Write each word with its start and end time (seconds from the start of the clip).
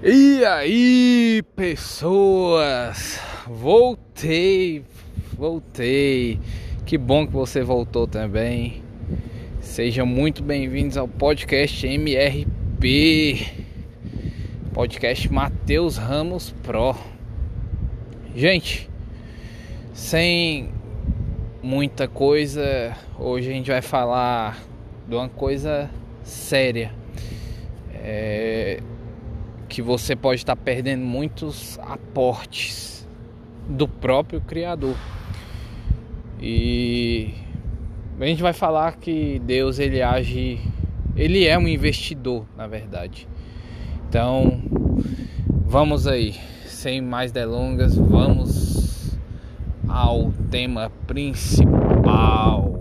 E 0.00 0.44
aí, 0.44 1.42
pessoas? 1.56 3.18
Voltei, 3.48 4.84
voltei. 5.32 6.38
Que 6.86 6.96
bom 6.96 7.26
que 7.26 7.32
você 7.32 7.64
voltou 7.64 8.06
também. 8.06 8.80
Sejam 9.60 10.06
muito 10.06 10.40
bem-vindos 10.40 10.96
ao 10.96 11.08
podcast 11.08 11.84
MRP, 11.84 13.44
podcast 14.72 15.32
Matheus 15.32 15.96
Ramos 15.96 16.52
Pro. 16.62 16.94
Gente, 18.36 18.88
sem 19.92 20.70
muita 21.60 22.06
coisa, 22.06 22.96
hoje 23.18 23.50
a 23.50 23.52
gente 23.52 23.68
vai 23.68 23.82
falar 23.82 24.62
de 25.08 25.16
uma 25.16 25.28
coisa 25.28 25.90
séria. 26.22 26.92
É 27.92 28.80
que 29.68 29.82
você 29.82 30.16
pode 30.16 30.40
estar 30.40 30.56
perdendo 30.56 31.04
muitos 31.04 31.78
aportes 31.80 33.06
do 33.68 33.86
próprio 33.86 34.40
criador. 34.40 34.96
E 36.40 37.34
a 38.18 38.24
gente 38.24 38.42
vai 38.42 38.52
falar 38.52 38.96
que 38.96 39.38
Deus 39.40 39.78
ele 39.78 40.00
age, 40.00 40.60
ele 41.16 41.46
é 41.46 41.58
um 41.58 41.68
investidor, 41.68 42.46
na 42.56 42.66
verdade. 42.66 43.28
Então, 44.08 44.62
vamos 45.66 46.06
aí, 46.06 46.34
sem 46.66 47.00
mais 47.00 47.30
delongas, 47.30 47.94
vamos 47.96 49.18
ao 49.86 50.32
tema 50.50 50.90
principal. 51.06 52.77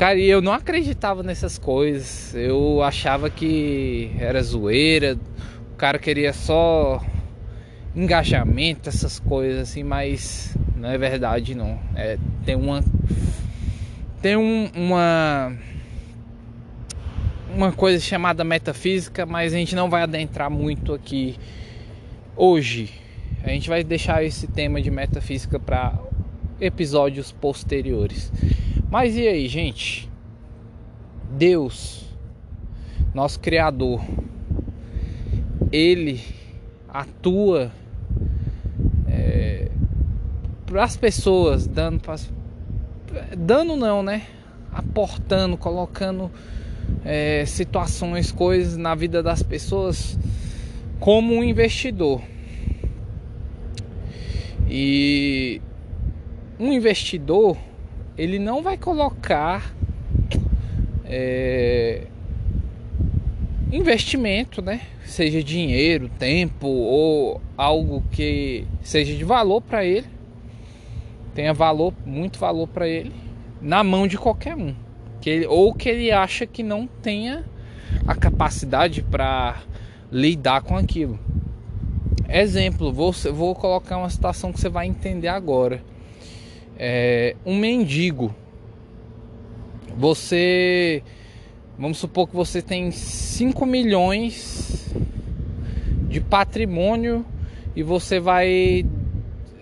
Cara, 0.00 0.18
e 0.18 0.30
eu 0.30 0.40
não 0.40 0.54
acreditava 0.54 1.22
nessas 1.22 1.58
coisas. 1.58 2.34
Eu 2.34 2.82
achava 2.82 3.28
que 3.28 4.10
era 4.18 4.42
zoeira. 4.42 5.14
O 5.74 5.76
cara 5.76 5.98
queria 5.98 6.32
só 6.32 7.04
engajamento, 7.94 8.88
essas 8.88 9.18
coisas 9.18 9.60
assim, 9.68 9.82
mas 9.82 10.56
não 10.74 10.88
é 10.88 10.96
verdade 10.96 11.54
não. 11.54 11.78
É, 11.94 12.16
tem 12.46 12.56
uma 12.56 12.82
tem 14.22 14.36
um, 14.38 14.70
uma 14.74 15.52
uma 17.54 17.70
coisa 17.70 18.02
chamada 18.02 18.42
metafísica, 18.42 19.26
mas 19.26 19.52
a 19.52 19.58
gente 19.58 19.76
não 19.76 19.90
vai 19.90 20.00
adentrar 20.00 20.50
muito 20.50 20.94
aqui 20.94 21.36
hoje. 22.34 22.88
A 23.44 23.50
gente 23.50 23.68
vai 23.68 23.84
deixar 23.84 24.24
esse 24.24 24.46
tema 24.46 24.80
de 24.80 24.90
metafísica 24.90 25.60
para 25.60 25.92
episódios 26.58 27.32
posteriores. 27.32 28.32
Mas 28.90 29.16
e 29.16 29.28
aí, 29.28 29.46
gente? 29.46 30.10
Deus, 31.30 32.04
nosso 33.14 33.38
Criador, 33.38 34.04
Ele 35.70 36.20
atua 36.88 37.70
é, 39.06 39.70
para 40.66 40.82
as 40.82 40.96
pessoas, 40.96 41.68
dando 41.68 42.00
para 42.00 42.16
dando 43.38 43.76
não, 43.76 44.02
né? 44.02 44.26
Aportando, 44.72 45.56
colocando 45.56 46.28
é, 47.04 47.44
situações, 47.46 48.32
coisas 48.32 48.76
na 48.76 48.96
vida 48.96 49.22
das 49.22 49.40
pessoas 49.40 50.18
como 50.98 51.32
um 51.34 51.44
investidor. 51.44 52.20
E 54.68 55.62
um 56.58 56.72
investidor 56.72 57.56
ele 58.20 58.38
não 58.38 58.62
vai 58.62 58.76
colocar 58.76 59.74
é, 61.06 62.02
investimento, 63.72 64.60
né? 64.60 64.82
Seja 65.06 65.42
dinheiro, 65.42 66.10
tempo 66.18 66.66
ou 66.66 67.40
algo 67.56 68.04
que 68.12 68.66
seja 68.82 69.16
de 69.16 69.24
valor 69.24 69.62
para 69.62 69.86
ele, 69.86 70.06
tenha 71.34 71.54
valor, 71.54 71.94
muito 72.04 72.38
valor 72.38 72.68
para 72.68 72.86
ele, 72.86 73.10
na 73.58 73.82
mão 73.82 74.06
de 74.06 74.18
qualquer 74.18 74.54
um, 74.54 74.74
que 75.18 75.30
ele, 75.30 75.46
ou 75.46 75.72
que 75.72 75.88
ele 75.88 76.12
acha 76.12 76.44
que 76.46 76.62
não 76.62 76.86
tenha 76.86 77.42
a 78.06 78.14
capacidade 78.14 79.00
para 79.00 79.62
lidar 80.12 80.60
com 80.60 80.76
aquilo. 80.76 81.18
Exemplo, 82.28 82.92
vou, 82.92 83.12
vou 83.32 83.54
colocar 83.54 83.96
uma 83.96 84.10
situação 84.10 84.52
que 84.52 84.60
você 84.60 84.68
vai 84.68 84.86
entender 84.86 85.28
agora 85.28 85.82
é, 86.82 87.36
um 87.44 87.54
mendigo. 87.58 88.34
Você, 89.98 91.02
vamos 91.78 91.98
supor 91.98 92.26
que 92.26 92.34
você 92.34 92.62
tem 92.62 92.90
5 92.90 93.66
milhões 93.66 94.90
de 96.08 96.22
patrimônio 96.22 97.24
e 97.76 97.82
você 97.82 98.18
vai. 98.18 98.86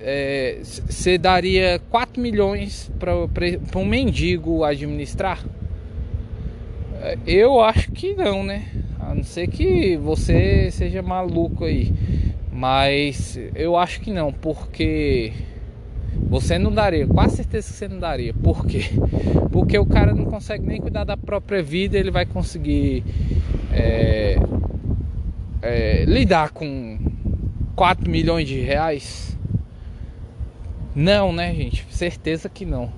É, 0.01 0.61
você 0.63 1.19
daria 1.19 1.81
4 1.91 2.23
milhões 2.23 2.89
para 3.01 3.79
um 3.81 3.85
mendigo 3.85 4.63
administrar? 4.63 5.45
Eu 7.27 7.61
acho 7.61 7.91
que 7.91 8.15
não, 8.15 8.45
né? 8.45 8.67
A 9.01 9.13
não 9.13 9.25
ser 9.25 9.49
que 9.49 9.97
você 9.97 10.71
seja 10.71 11.03
maluco 11.03 11.65
aí. 11.65 11.93
Mas 12.53 13.39
eu 13.55 13.77
acho 13.77 14.01
que 14.01 14.13
não, 14.13 14.33
porque 14.33 15.33
você 16.29 16.59
não 16.59 16.71
daria, 16.71 17.07
quase 17.07 17.37
certeza 17.37 17.73
que 17.73 17.79
você 17.79 17.89
não 17.89 17.99
daria. 17.99 18.35
Por 18.35 18.67
quê? 18.67 18.83
Porque 19.51 19.79
o 19.79 19.87
cara 19.87 20.15
não 20.15 20.27
consegue 20.27 20.67
nem 20.67 20.81
cuidar 20.81 21.05
da 21.05 21.17
própria 21.17 21.63
vida, 21.63 21.99
ele 21.99 22.11
vai 22.11 22.27
conseguir 22.27 23.03
é, 23.73 24.37
é, 25.63 26.05
lidar 26.05 26.51
com 26.51 26.99
4 27.75 28.11
milhões 28.11 28.47
de 28.47 28.61
reais? 28.61 29.37
Não, 30.95 31.33
né, 31.33 31.55
gente? 31.55 31.87
Certeza 31.91 32.49
que 32.49 32.67
não. 32.67 32.93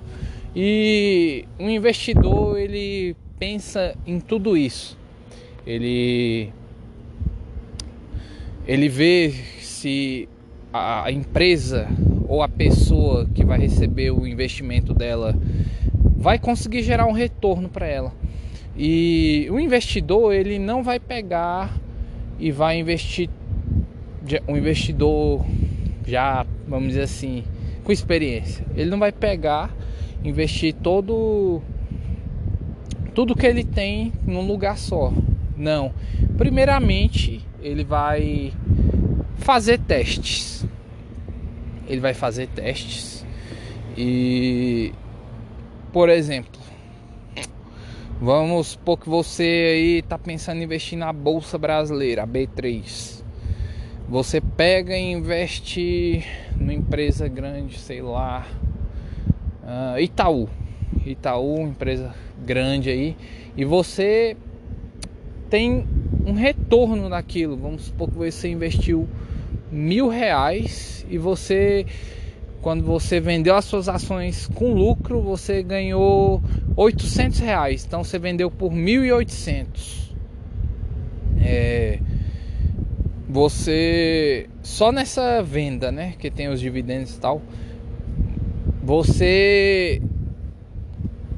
E 0.53 1.45
um 1.57 1.69
investidor, 1.69 2.59
ele 2.59 3.15
pensa 3.39 3.95
em 4.05 4.19
tudo 4.19 4.57
isso. 4.57 4.97
Ele 5.65 6.51
ele 8.67 8.89
vê 8.89 9.33
se 9.61 10.27
a 10.73 11.11
empresa 11.11 11.87
ou 12.31 12.41
a 12.41 12.47
pessoa 12.47 13.27
que 13.35 13.43
vai 13.43 13.59
receber 13.59 14.09
o 14.09 14.25
investimento 14.25 14.93
dela 14.93 15.35
vai 16.15 16.39
conseguir 16.39 16.81
gerar 16.81 17.05
um 17.05 17.11
retorno 17.11 17.67
para 17.67 17.85
ela. 17.85 18.13
E 18.73 19.49
o 19.51 19.59
investidor, 19.59 20.33
ele 20.33 20.57
não 20.57 20.81
vai 20.81 20.97
pegar 20.97 21.77
e 22.39 22.49
vai 22.49 22.79
investir 22.79 23.29
um 24.47 24.55
investidor 24.55 25.45
já, 26.07 26.45
vamos 26.65 26.87
dizer 26.89 27.01
assim, 27.01 27.43
com 27.83 27.91
experiência. 27.91 28.65
Ele 28.77 28.89
não 28.89 28.97
vai 28.97 29.11
pegar, 29.11 29.69
investir 30.23 30.73
todo 30.73 31.61
tudo 33.13 33.35
que 33.35 33.45
ele 33.45 33.65
tem 33.65 34.13
num 34.25 34.47
lugar 34.47 34.77
só. 34.77 35.11
Não. 35.57 35.91
Primeiramente, 36.37 37.45
ele 37.61 37.83
vai 37.83 38.53
fazer 39.35 39.79
testes. 39.79 40.65
Ele 41.91 41.99
vai 41.99 42.13
fazer 42.13 42.47
testes 42.47 43.25
e 43.97 44.93
por 45.91 46.07
exemplo, 46.07 46.61
vamos 48.21 48.67
supor 48.67 48.97
que 48.97 49.09
você 49.09 49.43
aí 49.43 49.99
está 49.99 50.17
pensando 50.17 50.61
em 50.61 50.63
investir 50.63 50.97
na 50.97 51.11
bolsa 51.11 51.57
brasileira, 51.57 52.23
a 52.23 52.27
B3. 52.27 53.21
Você 54.07 54.39
pega 54.39 54.97
e 54.97 55.11
investe 55.11 56.25
numa 56.55 56.73
empresa 56.73 57.27
grande, 57.27 57.77
sei 57.77 58.01
lá, 58.01 58.47
uh, 59.63 59.99
Itaú. 59.99 60.47
Itaú, 61.05 61.61
empresa 61.61 62.15
grande 62.45 62.89
aí, 62.89 63.17
e 63.57 63.65
você 63.65 64.37
tem 65.49 65.85
um 66.25 66.33
retorno 66.33 67.09
daquilo. 67.09 67.57
Vamos 67.57 67.83
supor 67.83 68.09
que 68.09 68.17
você 68.17 68.49
investiu 68.49 69.09
mil 69.71 70.09
reais 70.09 71.05
e 71.09 71.17
você 71.17 71.85
quando 72.61 72.83
você 72.83 73.19
vendeu 73.19 73.55
as 73.55 73.65
suas 73.65 73.89
ações 73.89 74.47
com 74.53 74.71
lucro, 74.71 75.19
você 75.19 75.63
ganhou 75.63 76.41
800 76.75 77.39
reais. 77.39 77.83
Então 77.85 78.03
você 78.03 78.19
vendeu 78.19 78.51
por 78.51 78.71
1.800. 78.71 80.11
É, 81.43 81.99
você 83.27 84.47
só 84.61 84.91
nessa 84.91 85.41
venda, 85.41 85.91
né, 85.91 86.13
que 86.19 86.29
tem 86.29 86.49
os 86.49 86.59
dividendos 86.59 87.15
e 87.15 87.19
tal, 87.19 87.41
você 88.83 90.01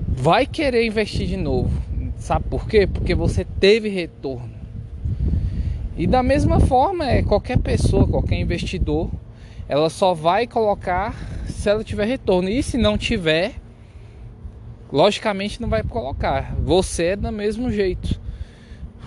vai 0.07 0.45
querer 0.45 0.85
investir 0.85 1.27
de 1.27 1.37
novo. 1.37 1.81
Sabe 2.17 2.45
por 2.49 2.67
quê? 2.67 2.85
Porque 2.85 3.15
você 3.15 3.45
teve 3.45 3.89
retorno. 3.89 4.52
E 5.95 6.07
da 6.07 6.23
mesma 6.23 6.59
forma, 6.59 7.05
é 7.05 7.21
qualquer 7.21 7.59
pessoa, 7.59 8.07
qualquer 8.07 8.39
investidor 8.39 9.11
ela 9.67 9.89
só 9.89 10.13
vai 10.13 10.45
colocar 10.45 11.15
se 11.47 11.69
ela 11.69 11.83
tiver 11.83 12.05
retorno. 12.05 12.49
E 12.49 12.61
se 12.61 12.77
não 12.77 12.97
tiver, 12.97 13.53
logicamente 14.91 15.61
não 15.61 15.69
vai 15.69 15.83
colocar. 15.83 16.55
Você 16.59 17.05
é 17.05 17.15
do 17.15 17.31
mesmo 17.31 17.71
jeito. 17.71 18.19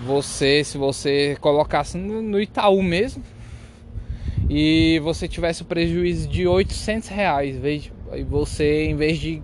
Você, 0.04 0.62
se 0.62 0.78
você 0.78 1.36
colocasse 1.40 1.96
no 1.96 2.40
Itaú 2.40 2.82
mesmo 2.82 3.22
e 4.48 5.00
você 5.02 5.26
tivesse 5.26 5.62
o 5.62 5.64
prejuízo 5.64 6.28
de 6.28 6.46
800 6.46 7.08
reais, 7.08 7.56
e 7.64 8.22
você 8.22 8.84
em 8.84 8.94
vez 8.94 9.18
de, 9.18 9.42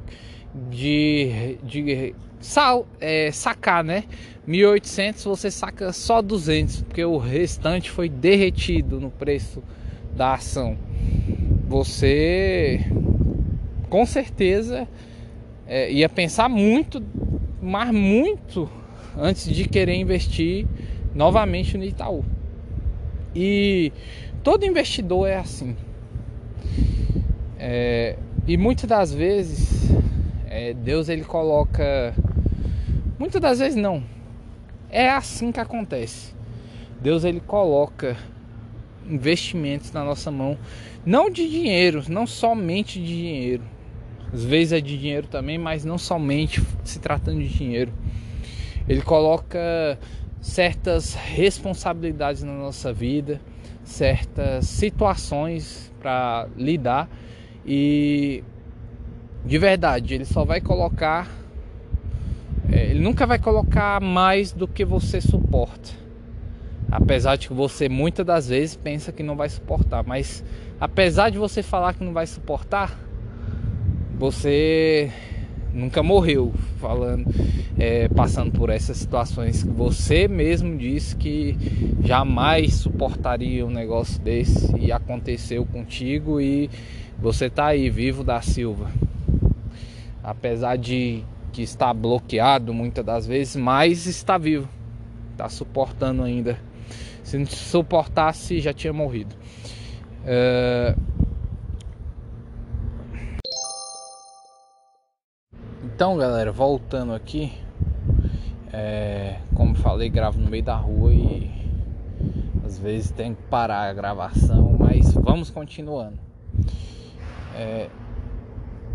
de, 0.70 1.58
de 1.62 2.14
sal, 2.40 2.86
é, 3.00 3.32
sacar, 3.32 3.82
né? 3.82 4.04
1.800 4.48 5.24
você 5.24 5.50
saca 5.50 5.92
só 5.92 6.20
200, 6.20 6.82
porque 6.82 7.04
o 7.04 7.16
restante 7.16 7.90
foi 7.90 8.08
derretido 8.08 9.00
no 9.00 9.10
preço 9.10 9.62
da 10.16 10.34
ação 10.34 10.76
você 11.72 12.80
com 13.88 14.04
certeza 14.04 14.86
é, 15.66 15.90
ia 15.90 16.06
pensar 16.06 16.46
muito, 16.50 17.02
mas 17.62 17.90
muito 17.90 18.68
antes 19.16 19.46
de 19.50 19.66
querer 19.66 19.94
investir 19.94 20.66
novamente 21.14 21.78
no 21.78 21.84
Itaú. 21.84 22.22
E 23.34 23.90
todo 24.42 24.66
investidor 24.66 25.26
é 25.26 25.38
assim. 25.38 25.74
É, 27.58 28.16
e 28.46 28.58
muitas 28.58 28.86
das 28.86 29.14
vezes 29.14 29.90
é, 30.46 30.74
Deus 30.74 31.08
ele 31.08 31.24
coloca. 31.24 32.14
Muitas 33.18 33.40
das 33.40 33.60
vezes 33.60 33.76
não. 33.76 34.02
É 34.92 35.08
assim 35.08 35.50
que 35.50 35.58
acontece. 35.58 36.34
Deus 37.00 37.24
ele 37.24 37.40
coloca 37.40 38.14
investimentos 39.08 39.90
na 39.90 40.04
nossa 40.04 40.30
mão 40.30 40.56
não 41.04 41.30
de 41.30 41.48
dinheiro, 41.48 42.04
não 42.08 42.26
somente 42.26 43.00
de 43.00 43.06
dinheiro. 43.06 43.64
Às 44.32 44.44
vezes 44.44 44.72
é 44.72 44.80
de 44.80 44.98
dinheiro 44.98 45.26
também, 45.26 45.58
mas 45.58 45.84
não 45.84 45.96
somente 45.96 46.62
se 46.84 47.00
tratando 47.00 47.40
de 47.40 47.48
dinheiro. 47.48 47.92
Ele 48.86 49.00
coloca 49.00 49.98
certas 50.40 51.14
responsabilidades 51.14 52.42
na 52.42 52.52
nossa 52.52 52.92
vida, 52.92 53.40
certas 53.82 54.66
situações 54.66 55.90
para 55.98 56.48
lidar 56.56 57.08
e 57.64 58.44
de 59.44 59.58
verdade, 59.58 60.14
ele 60.14 60.24
só 60.24 60.44
vai 60.44 60.60
colocar 60.60 61.28
ele 62.92 63.00
nunca 63.00 63.26
vai 63.26 63.38
colocar 63.38 64.02
mais 64.02 64.52
do 64.52 64.68
que 64.68 64.84
você 64.84 65.18
suporta. 65.18 65.88
Apesar 66.90 67.36
de 67.36 67.48
que 67.48 67.54
você 67.54 67.88
muitas 67.88 68.24
das 68.26 68.48
vezes 68.50 68.76
pensa 68.76 69.10
que 69.10 69.22
não 69.22 69.34
vai 69.34 69.48
suportar, 69.48 70.04
mas 70.06 70.44
apesar 70.78 71.30
de 71.30 71.38
você 71.38 71.62
falar 71.62 71.94
que 71.94 72.04
não 72.04 72.12
vai 72.12 72.26
suportar, 72.26 73.00
você 74.18 75.10
nunca 75.72 76.02
morreu 76.02 76.52
falando, 76.76 77.24
é, 77.78 78.08
passando 78.08 78.52
por 78.52 78.68
essas 78.68 78.98
situações 78.98 79.62
que 79.62 79.70
você 79.70 80.28
mesmo 80.28 80.76
disse 80.76 81.16
que 81.16 81.56
jamais 82.04 82.74
suportaria 82.74 83.64
um 83.64 83.70
negócio 83.70 84.20
desse 84.20 84.76
e 84.76 84.92
aconteceu 84.92 85.64
contigo 85.64 86.42
e 86.42 86.68
você 87.18 87.49
tá 87.49 87.68
aí 87.68 87.88
vivo 87.88 88.22
da 88.22 88.42
Silva. 88.42 88.90
Apesar 90.22 90.76
de 90.76 91.25
que 91.52 91.62
está 91.62 91.92
bloqueado 91.92 92.73
muitas 92.73 93.04
das 93.04 93.26
vezes, 93.26 93.56
mas 93.56 94.06
está 94.06 94.38
vivo, 94.38 94.68
está 95.32 95.49
suportando 95.49 96.23
ainda. 96.23 96.59
Se 97.23 97.38
não 97.38 97.47
suportasse, 97.47 98.61
já 98.61 98.73
tinha 98.73 98.92
morrido. 98.92 99.37
É... 100.25 100.97
Então, 105.85 106.16
galera, 106.16 106.50
voltando 106.50 107.14
aqui, 107.14 107.52
é... 108.73 109.37
como 109.54 109.75
falei, 109.75 110.09
gravo 110.09 110.38
no 110.38 110.49
meio 110.49 110.62
da 110.62 110.75
rua 110.75 111.12
e 111.12 111.50
às 112.64 112.78
vezes 112.78 113.11
tem 113.11 113.35
que 113.35 113.42
parar 113.42 113.90
a 113.90 113.92
gravação, 113.92 114.75
mas 114.78 115.12
vamos 115.12 115.50
continuando. 115.50 116.18
É... 117.54 117.88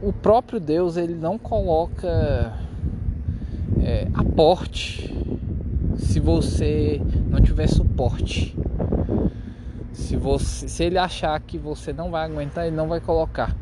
O 0.01 0.13
próprio 0.13 0.59
Deus 0.59 0.95
ele 0.95 1.15
não 1.15 1.39
coloca 1.39 2.53
é, 3.81 4.07
aporte 4.13 5.11
se 5.95 6.19
você 6.19 7.01
não 7.27 7.41
tiver 7.41 7.67
suporte. 7.67 8.55
Se, 9.91 10.15
você, 10.15 10.67
se 10.67 10.83
ele 10.83 10.99
achar 10.99 11.39
que 11.41 11.57
você 11.57 11.91
não 11.91 12.11
vai 12.11 12.25
aguentar, 12.25 12.67
ele 12.67 12.75
não 12.75 12.87
vai 12.87 12.99
colocar. 12.99 13.55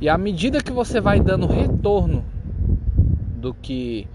E 0.00 0.08
à 0.08 0.18
medida 0.18 0.60
que 0.60 0.72
você 0.72 1.00
vai 1.00 1.20
dando 1.20 1.46
retorno 1.46 2.24
do 3.36 3.54
que 3.54 4.08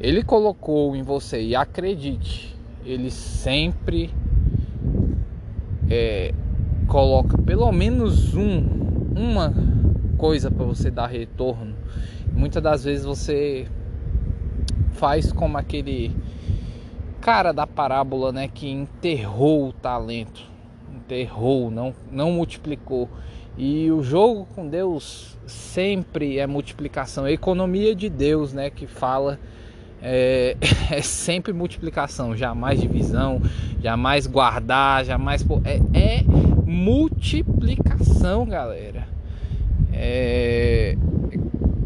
ele 0.00 0.22
colocou 0.22 0.96
em 0.96 1.02
você, 1.02 1.42
e 1.42 1.54
acredite, 1.54 2.56
ele 2.84 3.10
sempre 3.10 4.10
é, 5.90 6.32
coloca 6.86 7.36
pelo 7.36 7.70
menos 7.70 8.34
um, 8.34 8.64
uma 9.14 9.52
coisa 10.16 10.50
para 10.50 10.64
você 10.64 10.90
dar 10.90 11.06
retorno. 11.06 11.74
Muitas 12.32 12.62
das 12.62 12.84
vezes 12.84 13.04
você 13.04 13.66
faz 14.92 15.32
como 15.32 15.58
aquele 15.58 16.14
cara 17.20 17.52
da 17.52 17.66
parábola, 17.66 18.32
né, 18.32 18.48
que 18.48 18.68
enterrou 18.68 19.68
o 19.68 19.72
talento 19.72 20.54
enterrou, 21.04 21.70
não, 21.70 21.94
não 22.10 22.32
multiplicou. 22.32 23.08
E 23.56 23.90
o 23.90 24.02
jogo 24.02 24.48
com 24.54 24.66
Deus 24.66 25.38
sempre 25.46 26.38
é 26.38 26.46
multiplicação, 26.46 27.26
é 27.26 27.32
economia 27.32 27.94
de 27.94 28.08
Deus, 28.08 28.52
né? 28.52 28.70
Que 28.70 28.86
fala 28.86 29.38
é, 30.02 30.56
é, 30.90 31.02
sempre 31.02 31.52
multiplicação, 31.52 32.36
jamais 32.36 32.80
divisão, 32.80 33.40
jamais 33.80 34.26
guardar, 34.26 35.04
jamais. 35.04 35.44
É, 35.64 35.76
é 35.96 36.24
multiplicação, 36.66 38.44
galera. 38.46 39.13
É, 39.96 40.96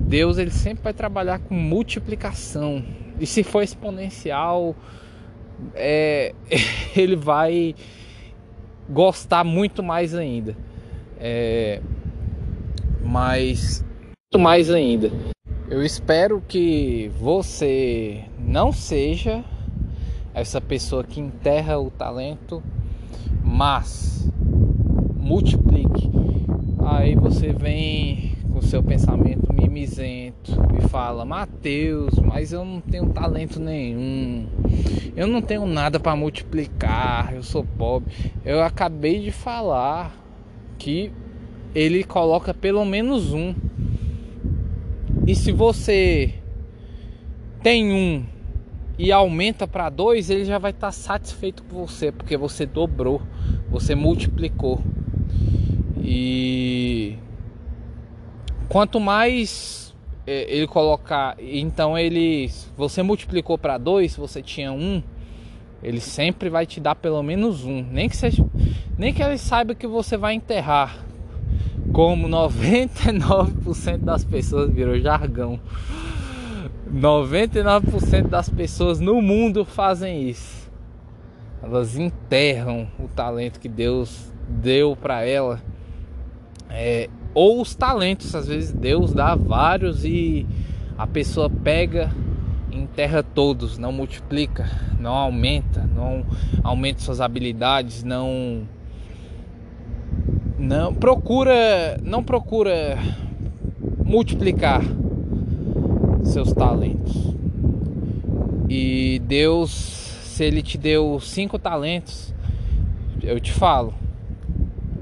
Deus 0.08 0.38
ele 0.38 0.50
sempre 0.50 0.84
vai 0.84 0.94
trabalhar 0.94 1.38
com 1.38 1.54
multiplicação. 1.54 2.82
E 3.20 3.26
se 3.26 3.42
for 3.42 3.62
exponencial, 3.62 4.74
é, 5.74 6.34
ele 6.96 7.16
vai 7.16 7.74
gostar 8.88 9.44
muito 9.44 9.82
mais 9.82 10.14
ainda. 10.14 10.56
É, 11.20 11.82
mas 13.04 13.84
muito 14.32 14.42
mais 14.42 14.70
ainda. 14.70 15.10
Eu 15.68 15.84
espero 15.84 16.42
que 16.48 17.10
você 17.20 18.24
não 18.38 18.72
seja 18.72 19.44
essa 20.32 20.60
pessoa 20.60 21.04
que 21.04 21.20
enterra 21.20 21.78
o 21.78 21.90
talento, 21.90 22.62
mas 23.44 24.30
multiplique. 25.16 26.08
Aí 26.90 27.14
você 27.14 27.52
vem 27.52 28.32
com 28.50 28.62
seu 28.62 28.82
pensamento 28.82 29.52
mimizento 29.52 30.52
e 30.78 30.88
fala: 30.88 31.22
Mateus, 31.22 32.18
mas 32.18 32.50
eu 32.50 32.64
não 32.64 32.80
tenho 32.80 33.10
talento 33.10 33.60
nenhum, 33.60 34.46
eu 35.14 35.26
não 35.26 35.42
tenho 35.42 35.66
nada 35.66 36.00
para 36.00 36.16
multiplicar, 36.16 37.34
eu 37.34 37.42
sou 37.42 37.62
pobre. 37.62 38.32
Eu 38.42 38.62
acabei 38.62 39.20
de 39.20 39.30
falar 39.30 40.16
que 40.78 41.12
ele 41.74 42.02
coloca 42.04 42.54
pelo 42.54 42.86
menos 42.86 43.34
um. 43.34 43.54
E 45.26 45.34
se 45.34 45.52
você 45.52 46.32
tem 47.62 47.92
um 47.92 48.24
e 48.98 49.12
aumenta 49.12 49.68
para 49.68 49.90
dois, 49.90 50.30
ele 50.30 50.46
já 50.46 50.56
vai 50.56 50.70
estar 50.70 50.86
tá 50.86 50.92
satisfeito 50.92 51.62
com 51.64 51.86
você, 51.86 52.10
porque 52.10 52.34
você 52.34 52.64
dobrou, 52.64 53.20
você 53.68 53.94
multiplicou. 53.94 54.82
E 56.00 57.18
quanto 58.68 59.00
mais 59.00 59.94
é, 60.26 60.46
ele 60.54 60.66
colocar, 60.66 61.36
então 61.40 61.98
ele, 61.98 62.50
você 62.76 63.02
multiplicou 63.02 63.56
para 63.56 63.78
dois, 63.78 64.16
você 64.16 64.42
tinha 64.42 64.72
um, 64.72 65.02
ele 65.82 66.00
sempre 66.00 66.48
vai 66.48 66.66
te 66.66 66.80
dar 66.80 66.94
pelo 66.94 67.22
menos 67.22 67.64
um, 67.64 67.82
nem 67.82 68.08
que 68.08 68.16
seja, 68.16 68.44
nem 68.96 69.12
que 69.14 69.22
ele 69.22 69.38
saiba 69.38 69.74
que 69.74 69.86
você 69.86 70.16
vai 70.16 70.34
enterrar, 70.34 71.04
como 71.92 72.28
99% 72.28 73.98
das 73.98 74.24
pessoas 74.24 74.70
virou 74.72 74.98
jargão. 75.00 75.58
99% 76.92 78.28
das 78.28 78.48
pessoas 78.48 78.98
no 78.98 79.20
mundo 79.20 79.64
fazem 79.64 80.28
isso. 80.28 80.70
Elas 81.62 81.96
enterram 81.98 82.88
o 82.98 83.08
talento 83.08 83.60
que 83.60 83.68
Deus 83.68 84.32
deu 84.48 84.96
para 84.96 85.24
ela. 85.24 85.60
É, 86.70 87.08
ou 87.34 87.60
os 87.60 87.74
talentos, 87.74 88.34
às 88.34 88.48
vezes 88.48 88.72
Deus 88.72 89.12
dá 89.12 89.34
vários 89.34 90.04
e 90.04 90.46
a 90.96 91.06
pessoa 91.06 91.48
pega, 91.48 92.10
enterra 92.72 93.22
todos, 93.22 93.78
não 93.78 93.92
multiplica, 93.92 94.68
não 94.98 95.12
aumenta, 95.14 95.88
não 95.94 96.24
aumenta 96.62 97.00
suas 97.00 97.20
habilidades, 97.20 98.02
não 98.02 98.66
não 100.58 100.92
procura, 100.92 101.98
não 102.02 102.22
procura 102.22 102.98
multiplicar 104.04 104.82
seus 106.24 106.52
talentos. 106.52 107.34
E 108.68 109.20
Deus, 109.24 109.70
se 109.70 110.44
ele 110.44 110.60
te 110.60 110.76
deu 110.76 111.20
cinco 111.20 111.58
talentos, 111.58 112.34
eu 113.22 113.38
te 113.38 113.52
falo, 113.52 113.94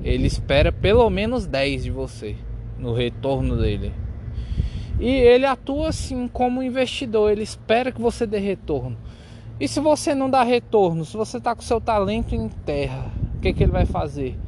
ele 0.08 0.26
espera 0.26 0.70
pelo 0.70 1.08
menos 1.10 1.46
dez 1.46 1.84
de 1.84 1.90
você 1.90 2.36
no 2.78 2.92
retorno 2.92 3.56
dele. 3.56 3.92
E 4.98 5.08
ele 5.08 5.44
atua 5.44 5.88
assim 5.88 6.26
como 6.28 6.62
investidor, 6.62 7.30
ele 7.30 7.42
espera 7.42 7.92
que 7.92 8.00
você 8.00 8.26
dê 8.26 8.38
retorno. 8.38 8.96
E 9.58 9.68
se 9.68 9.80
você 9.80 10.14
não 10.14 10.30
dá 10.30 10.42
retorno, 10.42 11.04
se 11.04 11.16
você 11.16 11.38
está 11.38 11.54
com 11.54 11.62
seu 11.62 11.80
talento 11.80 12.34
em 12.34 12.48
terra, 12.48 13.10
o 13.36 13.40
que, 13.40 13.52
que 13.52 13.62
ele 13.62 13.72
vai 13.72 13.84
fazer? 13.84 14.38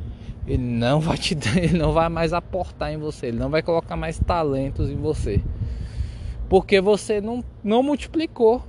ele 0.48 0.62
não 0.62 0.98
vai 1.00 1.18
te 1.18 1.36
ele 1.56 1.78
não 1.78 1.92
vai 1.92 2.08
mais 2.08 2.32
aportar 2.32 2.92
em 2.92 2.96
você, 2.96 3.26
ele 3.26 3.38
não 3.38 3.50
vai 3.50 3.62
colocar 3.62 3.96
mais 3.96 4.18
talentos 4.18 4.88
em 4.90 4.96
você. 4.96 5.40
Porque 6.48 6.80
você 6.80 7.20
não, 7.20 7.44
não 7.62 7.82
multiplicou. 7.82 8.64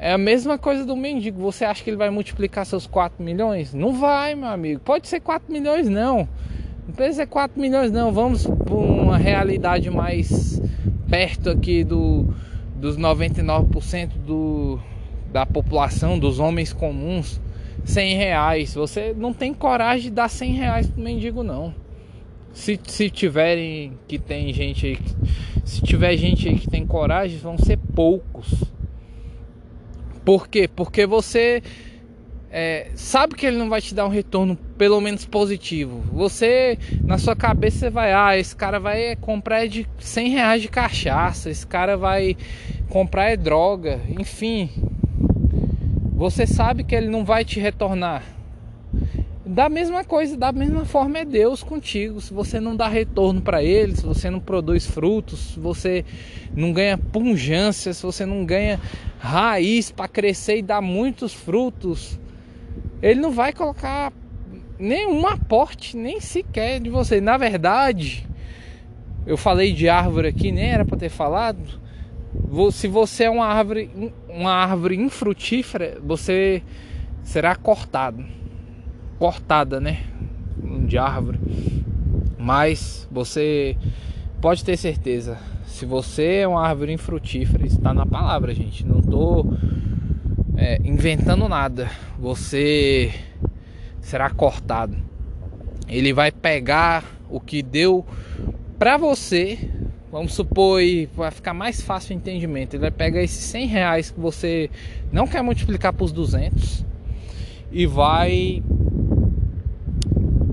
É 0.00 0.12
a 0.12 0.18
mesma 0.18 0.56
coisa 0.56 0.86
do 0.86 0.94
mendigo. 0.94 1.42
Você 1.42 1.64
acha 1.64 1.82
que 1.82 1.90
ele 1.90 1.96
vai 1.96 2.08
multiplicar 2.08 2.64
seus 2.64 2.86
4 2.86 3.20
milhões? 3.22 3.74
Não 3.74 3.92
vai, 3.92 4.36
meu 4.36 4.46
amigo. 4.46 4.80
Pode 4.80 5.08
ser 5.08 5.18
4 5.18 5.52
milhões, 5.52 5.88
não. 5.88 6.28
Não 6.86 6.94
precisa 6.94 7.22
ser 7.22 7.26
4 7.26 7.60
milhões, 7.60 7.90
não. 7.90 8.12
Vamos 8.12 8.46
para 8.46 8.74
uma 8.74 9.18
realidade 9.18 9.90
mais 9.90 10.62
perto 11.10 11.50
aqui 11.50 11.82
do, 11.82 12.32
dos 12.76 12.96
99% 12.96 14.10
do, 14.24 14.78
da 15.32 15.44
população, 15.44 16.16
dos 16.16 16.38
homens 16.38 16.72
comuns. 16.72 17.40
100 17.84 18.16
reais. 18.16 18.74
Você 18.74 19.12
não 19.16 19.32
tem 19.32 19.52
coragem 19.52 20.04
de 20.04 20.10
dar 20.10 20.28
100 20.28 20.52
reais 20.52 20.86
pro 20.86 21.02
mendigo, 21.02 21.42
não. 21.42 21.74
Se, 22.52 22.78
se 22.86 23.10
tiverem 23.10 23.94
que 24.06 24.16
tem 24.16 24.52
gente 24.52 24.86
aí, 24.86 24.98
se 25.64 25.82
tiver 25.82 26.16
gente 26.16 26.48
aí 26.48 26.56
que 26.56 26.70
tem 26.70 26.86
coragem, 26.86 27.36
vão 27.38 27.58
ser 27.58 27.78
poucos. 27.96 28.67
Por 30.28 30.46
quê? 30.46 30.68
Porque 30.68 31.06
você 31.06 31.62
é, 32.50 32.90
sabe 32.94 33.34
que 33.34 33.46
ele 33.46 33.56
não 33.56 33.70
vai 33.70 33.80
te 33.80 33.94
dar 33.94 34.04
um 34.04 34.10
retorno 34.10 34.56
pelo 34.76 35.00
menos 35.00 35.24
positivo. 35.24 36.04
Você, 36.12 36.78
na 37.02 37.16
sua 37.16 37.34
cabeça, 37.34 37.78
você 37.78 37.88
vai, 37.88 38.12
ah, 38.12 38.36
esse 38.36 38.54
cara 38.54 38.78
vai 38.78 39.16
comprar 39.16 39.66
de 39.66 39.88
100 39.98 40.28
reais 40.28 40.60
de 40.60 40.68
cachaça, 40.68 41.48
esse 41.48 41.66
cara 41.66 41.96
vai 41.96 42.36
comprar 42.90 43.30
é 43.30 43.38
droga, 43.38 44.02
enfim, 44.18 44.68
você 46.12 46.46
sabe 46.46 46.84
que 46.84 46.94
ele 46.94 47.08
não 47.08 47.24
vai 47.24 47.42
te 47.42 47.58
retornar. 47.58 48.22
Da 49.48 49.70
mesma 49.70 50.04
coisa, 50.04 50.36
da 50.36 50.52
mesma 50.52 50.84
forma 50.84 51.20
é 51.20 51.24
Deus 51.24 51.62
contigo. 51.62 52.20
Se 52.20 52.34
você 52.34 52.60
não 52.60 52.76
dá 52.76 52.86
retorno 52.86 53.40
para 53.40 53.62
ele, 53.62 53.96
se 53.96 54.04
você 54.04 54.28
não 54.28 54.40
produz 54.40 54.86
frutos, 54.86 55.54
se 55.54 55.58
você 55.58 56.04
não 56.54 56.70
ganha 56.70 56.98
pungência, 56.98 57.94
se 57.94 58.02
você 58.02 58.26
não 58.26 58.44
ganha 58.44 58.78
raiz 59.18 59.90
para 59.90 60.06
crescer 60.06 60.58
e 60.58 60.62
dar 60.62 60.82
muitos 60.82 61.32
frutos, 61.32 62.20
ele 63.00 63.20
não 63.20 63.30
vai 63.30 63.54
colocar 63.54 64.12
nenhum 64.78 65.26
aporte, 65.26 65.96
nem 65.96 66.20
sequer 66.20 66.78
de 66.78 66.90
você. 66.90 67.18
Na 67.18 67.38
verdade, 67.38 68.28
eu 69.26 69.38
falei 69.38 69.72
de 69.72 69.88
árvore 69.88 70.28
aqui, 70.28 70.52
nem 70.52 70.64
era 70.66 70.84
para 70.84 70.98
ter 70.98 71.08
falado 71.08 71.80
se 72.70 72.86
você 72.86 73.24
é 73.24 73.30
uma 73.30 73.46
árvore, 73.46 74.12
uma 74.28 74.52
árvore 74.52 74.96
infrutífera, 74.96 75.98
você 76.04 76.62
será 77.22 77.56
cortado. 77.56 78.22
Cortada, 79.18 79.80
né? 79.80 80.04
De 80.86 80.96
árvore. 80.96 81.38
Mas 82.38 83.08
você 83.10 83.76
pode 84.40 84.64
ter 84.64 84.76
certeza, 84.76 85.38
se 85.66 85.84
você 85.84 86.36
é 86.36 86.48
uma 86.48 86.66
árvore 86.66 86.92
infrutífera, 86.92 87.66
está 87.66 87.92
na 87.92 88.06
palavra, 88.06 88.54
gente. 88.54 88.86
Não 88.86 89.00
estou 89.00 89.52
é, 90.56 90.78
inventando 90.84 91.48
nada. 91.48 91.90
Você 92.18 93.12
será 94.00 94.30
cortado. 94.30 94.96
Ele 95.88 96.12
vai 96.12 96.30
pegar 96.30 97.04
o 97.30 97.40
que 97.40 97.62
deu 97.62 98.06
para 98.78 98.96
você 98.96 99.70
Vamos 100.10 100.32
supor 100.32 100.80
aí, 100.80 101.06
vai 101.14 101.30
ficar 101.30 101.52
mais 101.52 101.82
fácil 101.82 102.16
o 102.16 102.18
entendimento. 102.18 102.74
Ele 102.74 102.80
vai 102.80 102.90
pegar 102.90 103.22
esses 103.22 103.44
100 103.44 103.66
reais 103.66 104.10
que 104.10 104.18
você 104.18 104.70
não 105.12 105.26
quer 105.26 105.42
multiplicar 105.42 105.92
para 105.92 106.04
os 106.04 106.12
200 106.12 106.84
e 107.70 107.86
vai 107.86 108.62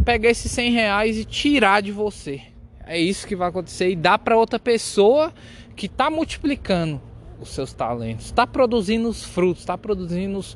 pegar 0.05 0.29
esses 0.29 0.51
100 0.51 0.71
reais 0.71 1.17
e 1.17 1.25
tirar 1.25 1.81
de 1.81 1.91
você. 1.91 2.41
É 2.85 2.97
isso 3.00 3.27
que 3.27 3.35
vai 3.35 3.50
acontecer 3.50 3.89
e 3.89 3.95
dá 3.95 4.17
para 4.17 4.38
outra 4.38 4.59
pessoa 4.59 5.33
que 5.75 5.88
está 5.88 6.09
multiplicando 6.09 7.01
os 7.41 7.50
seus 7.50 7.74
talentos, 7.74 8.27
está 8.27 8.45
produzindo 8.45 9.09
os 9.09 9.24
frutos, 9.24 9.63
está 9.63 9.77
produzindo 9.77 10.38
os, 10.38 10.55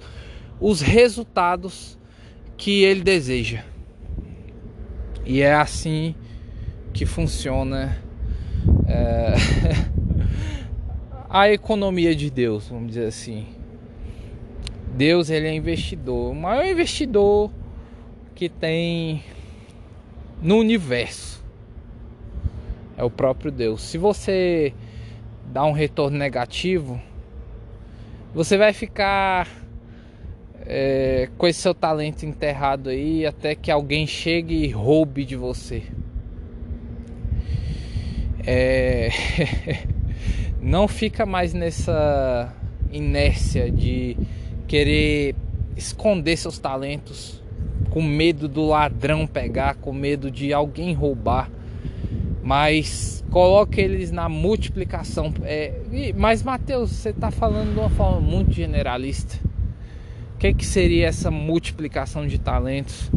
os 0.61 0.79
resultados 0.79 1.97
que 2.55 2.83
ele 2.83 3.01
deseja. 3.01 3.63
E 5.25 5.41
é 5.41 5.53
assim 5.53 6.15
que 6.93 7.05
funciona 7.05 7.97
é, 8.87 9.33
a 11.27 11.49
economia 11.49 12.15
de 12.15 12.29
Deus, 12.29 12.67
vamos 12.67 12.89
dizer 12.89 13.07
assim. 13.07 13.47
Deus 14.95 15.29
ele 15.29 15.47
é 15.47 15.53
investidor, 15.53 16.31
o 16.31 16.35
maior 16.35 16.65
investidor 16.65 17.51
que 18.35 18.49
tem 18.49 19.23
no 20.41 20.57
universo 20.57 21.43
é 22.97 23.03
o 23.03 23.09
próprio 23.09 23.51
Deus. 23.51 23.81
Se 23.81 23.97
você 23.97 24.73
dá 25.51 25.63
um 25.65 25.71
retorno 25.71 26.17
negativo, 26.17 27.01
Você 28.31 28.57
vai 28.57 28.73
ficar 28.73 29.47
é, 30.65 31.29
com 31.35 31.47
esse 31.47 31.61
seu 31.61 31.73
talento 31.73 32.27
enterrado 32.27 32.89
aí 32.89 33.25
até 33.25 33.55
que 33.55 33.71
alguém 33.71 34.05
chegue 34.05 34.65
e 34.65 34.69
roube 34.69 35.25
de 35.25 35.35
você. 35.35 35.81
É... 38.45 39.09
não 40.61 40.87
fica 40.87 41.25
mais 41.25 41.53
nessa 41.53 42.53
inércia 42.91 43.71
de 43.71 44.15
querer 44.67 45.35
esconder 45.75 46.37
seus 46.37 46.59
talentos 46.59 47.38
com 47.89 48.01
medo 48.01 48.47
do 48.47 48.65
ladrão 48.65 49.25
pegar, 49.25 49.75
com 49.75 49.91
medo 49.91 50.29
de 50.29 50.53
alguém 50.53 50.93
roubar, 50.93 51.49
mas 52.43 53.23
coloque 53.29 53.79
eles 53.79 54.11
na 54.11 54.29
multiplicação. 54.29 55.33
É, 55.43 55.73
mas 56.15 56.43
Mateus, 56.43 56.91
você 56.91 57.09
está 57.09 57.31
falando 57.31 57.73
de 57.73 57.79
uma 57.79 57.89
forma 57.89 58.19
muito 58.19 58.51
generalista. 58.51 59.37
O 60.35 60.37
que, 60.39 60.53
que 60.53 60.65
seria 60.65 61.07
essa 61.07 61.29
multiplicação 61.29 62.25
de 62.25 62.39
talentos? 62.39 63.11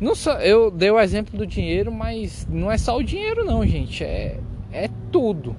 Não 0.00 0.14
só, 0.14 0.40
eu 0.40 0.70
dei 0.70 0.90
o 0.90 0.98
exemplo 0.98 1.38
do 1.38 1.46
dinheiro, 1.46 1.92
mas 1.92 2.46
não 2.50 2.72
é 2.72 2.78
só 2.78 2.96
o 2.96 3.02
dinheiro 3.02 3.44
não, 3.44 3.64
gente. 3.66 4.02
É, 4.02 4.40
é 4.72 4.88
tudo. 5.12 5.54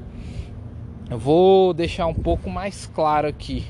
Eu 1.10 1.18
vou 1.18 1.74
deixar 1.74 2.08
um 2.08 2.14
pouco 2.14 2.50
mais 2.50 2.86
claro 2.88 3.28
aqui. 3.28 3.64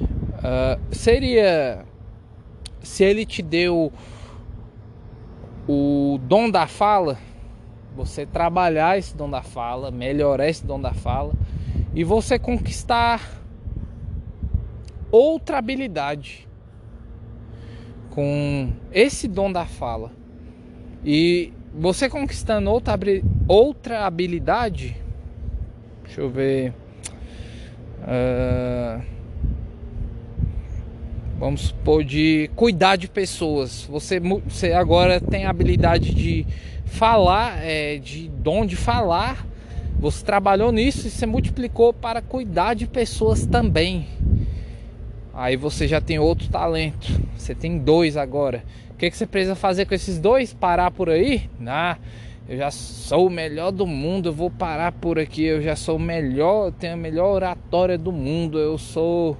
Uh, 0.00 0.80
seria 0.90 1.84
se 2.88 3.04
ele 3.04 3.26
te 3.26 3.42
deu 3.42 3.92
o 5.68 6.18
dom 6.22 6.50
da 6.50 6.66
fala, 6.66 7.18
você 7.94 8.24
trabalhar 8.24 8.96
esse 8.96 9.14
dom 9.14 9.28
da 9.28 9.42
fala, 9.42 9.90
melhorar 9.90 10.48
esse 10.48 10.64
dom 10.64 10.80
da 10.80 10.94
fala 10.94 11.34
e 11.94 12.02
você 12.02 12.38
conquistar 12.38 13.20
outra 15.12 15.58
habilidade 15.58 16.48
com 18.10 18.72
esse 18.90 19.28
dom 19.28 19.52
da 19.52 19.66
fala. 19.66 20.10
E 21.04 21.52
você 21.74 22.08
conquistando 22.08 22.70
outra, 22.70 22.98
outra 23.46 24.06
habilidade, 24.06 24.96
deixa 26.04 26.22
eu 26.22 26.30
ver. 26.30 26.72
Uh, 28.00 29.17
vamos 31.38 31.68
supor 31.68 32.02
de 32.02 32.50
cuidar 32.56 32.96
de 32.96 33.08
pessoas. 33.08 33.84
Você, 33.84 34.20
você 34.20 34.72
agora 34.72 35.20
tem 35.20 35.46
a 35.46 35.50
habilidade 35.50 36.12
de 36.12 36.46
falar, 36.84 37.62
é, 37.62 37.98
de 37.98 38.28
dom 38.28 38.66
de 38.66 38.76
falar. 38.76 39.46
Você 40.00 40.24
trabalhou 40.24 40.72
nisso 40.72 41.06
e 41.06 41.10
você 41.10 41.26
multiplicou 41.26 41.92
para 41.92 42.20
cuidar 42.20 42.74
de 42.74 42.86
pessoas 42.86 43.46
também. 43.46 44.06
Aí 45.32 45.56
você 45.56 45.86
já 45.86 46.00
tem 46.00 46.18
outro 46.18 46.48
talento. 46.48 47.08
Você 47.36 47.54
tem 47.54 47.78
dois 47.78 48.16
agora. 48.16 48.64
O 48.90 48.94
que, 48.94 49.08
que 49.10 49.16
você 49.16 49.26
precisa 49.26 49.54
fazer 49.54 49.86
com 49.86 49.94
esses 49.94 50.18
dois? 50.18 50.52
Parar 50.52 50.90
por 50.90 51.08
aí? 51.08 51.48
Ah, 51.64 51.96
eu 52.48 52.56
já 52.56 52.70
sou 52.70 53.28
o 53.28 53.30
melhor 53.30 53.70
do 53.70 53.86
mundo. 53.86 54.30
Eu 54.30 54.32
vou 54.32 54.50
parar 54.50 54.90
por 54.90 55.18
aqui. 55.18 55.44
Eu 55.44 55.62
já 55.62 55.76
sou 55.76 55.96
o 55.96 56.00
melhor. 56.00 56.66
Eu 56.66 56.72
tenho 56.72 56.94
a 56.94 56.96
melhor 56.96 57.32
oratória 57.32 57.96
do 57.96 58.10
mundo. 58.10 58.58
Eu 58.58 58.76
sou 58.78 59.36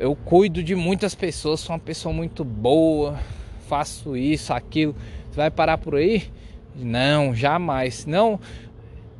eu 0.00 0.16
cuido 0.16 0.62
de 0.62 0.74
muitas 0.74 1.14
pessoas, 1.14 1.60
sou 1.60 1.74
uma 1.74 1.78
pessoa 1.78 2.12
muito 2.12 2.42
boa, 2.42 3.20
faço 3.68 4.16
isso, 4.16 4.50
aquilo. 4.50 4.96
Você 5.30 5.36
vai 5.36 5.50
parar 5.50 5.76
por 5.76 5.94
aí? 5.94 6.24
Não, 6.74 7.34
jamais. 7.34 8.06
Não. 8.06 8.40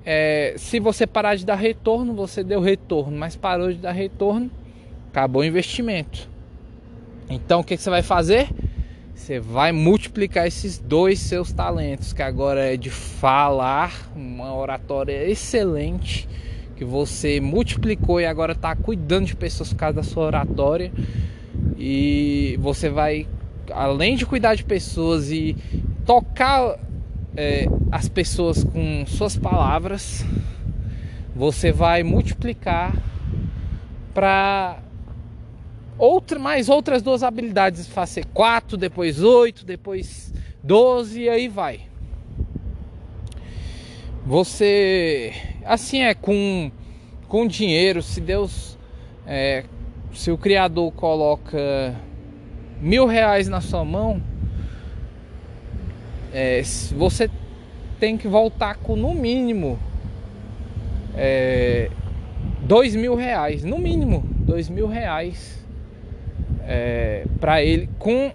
É, 0.06 0.54
se 0.56 0.80
você 0.80 1.06
parar 1.06 1.34
de 1.37 1.44
dar 1.44 1.56
retorno, 1.56 2.14
você 2.14 2.42
deu 2.42 2.62
retorno, 2.62 3.14
mas 3.14 3.37
parou 3.37 3.70
de 3.70 3.78
dar 3.78 3.92
retorno, 3.92 4.50
acabou 5.10 5.42
o 5.42 5.44
investimento. 5.44 6.30
Então 7.28 7.60
o 7.60 7.64
que, 7.64 7.76
que 7.76 7.82
você 7.82 7.90
vai 7.90 8.02
fazer? 8.02 8.49
Você 9.14 9.38
vai 9.38 9.72
multiplicar 9.72 10.46
esses 10.46 10.78
dois 10.78 11.18
seus 11.18 11.52
talentos, 11.52 12.14
que 12.14 12.22
agora 12.22 12.72
é 12.72 12.78
de 12.78 12.88
falar, 12.88 14.10
uma 14.16 14.55
oratória 14.57 15.28
excelente 15.28 16.26
que 16.81 16.85
você 16.87 17.43
multiplicou 17.43 18.23
e 18.23 18.25
agora 18.25 18.53
está 18.53 18.75
cuidando 18.75 19.27
de 19.27 19.37
pessoas 19.37 19.71
por 19.71 19.79
causa 19.81 19.97
da 19.97 20.03
sua 20.03 20.25
oratória. 20.25 20.90
E 21.77 22.59
você 22.59 22.88
vai, 22.88 23.29
além 23.71 24.16
de 24.16 24.25
cuidar 24.25 24.55
de 24.55 24.64
pessoas 24.64 25.31
e 25.31 25.55
tocar 26.07 26.79
é, 27.37 27.66
as 27.93 28.09
pessoas 28.09 28.64
com 28.64 29.05
suas 29.07 29.37
palavras, 29.37 30.25
você 31.37 31.71
vai 31.71 32.03
multiplicar 32.03 32.97
para 34.14 34.79
outra, 35.99 36.38
mais 36.38 36.71
outras 36.71 37.03
duas 37.03 37.23
habilidades, 37.23 37.87
fazer 37.88 38.25
quatro, 38.33 38.79
depois 38.79 39.23
oito, 39.23 39.66
depois 39.66 40.33
doze 40.64 41.25
e 41.25 41.29
aí 41.29 41.47
vai. 41.47 41.89
Você 44.31 45.33
assim 45.64 46.03
é 46.05 46.14
com 46.14 46.71
com 47.27 47.49
dinheiro, 47.49 48.01
se 48.01 48.21
Deus 48.21 48.79
é, 49.27 49.64
se 50.14 50.31
o 50.31 50.38
Criador 50.38 50.93
coloca 50.93 51.97
mil 52.81 53.07
reais 53.07 53.49
na 53.49 53.61
sua 53.61 53.85
mão, 53.85 54.23
é, 56.33 56.62
você 56.97 57.29
tem 57.99 58.16
que 58.16 58.29
voltar 58.29 58.77
com 58.77 58.95
no 58.95 59.12
mínimo 59.16 59.77
é, 61.16 61.90
dois 62.62 62.95
mil 62.95 63.16
reais, 63.16 63.64
no 63.64 63.79
mínimo 63.81 64.23
dois 64.47 64.69
mil 64.69 64.87
reais 64.87 65.66
é, 66.69 67.25
para 67.40 67.64
ele 67.64 67.88
com 67.99 68.31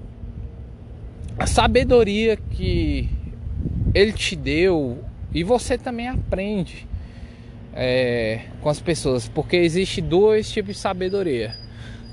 a 1.39 1.47
sabedoria 1.47 2.35
que 2.35 3.09
ele 3.93 4.11
te 4.11 4.35
deu 4.35 5.04
e 5.35 5.43
você 5.43 5.77
também 5.77 6.07
aprende 6.07 6.87
é, 7.73 8.39
com 8.61 8.69
as 8.69 8.79
pessoas, 8.79 9.27
porque 9.27 9.57
existe 9.57 9.99
dois 9.99 10.49
tipos 10.49 10.75
de 10.75 10.81
sabedoria. 10.81 11.53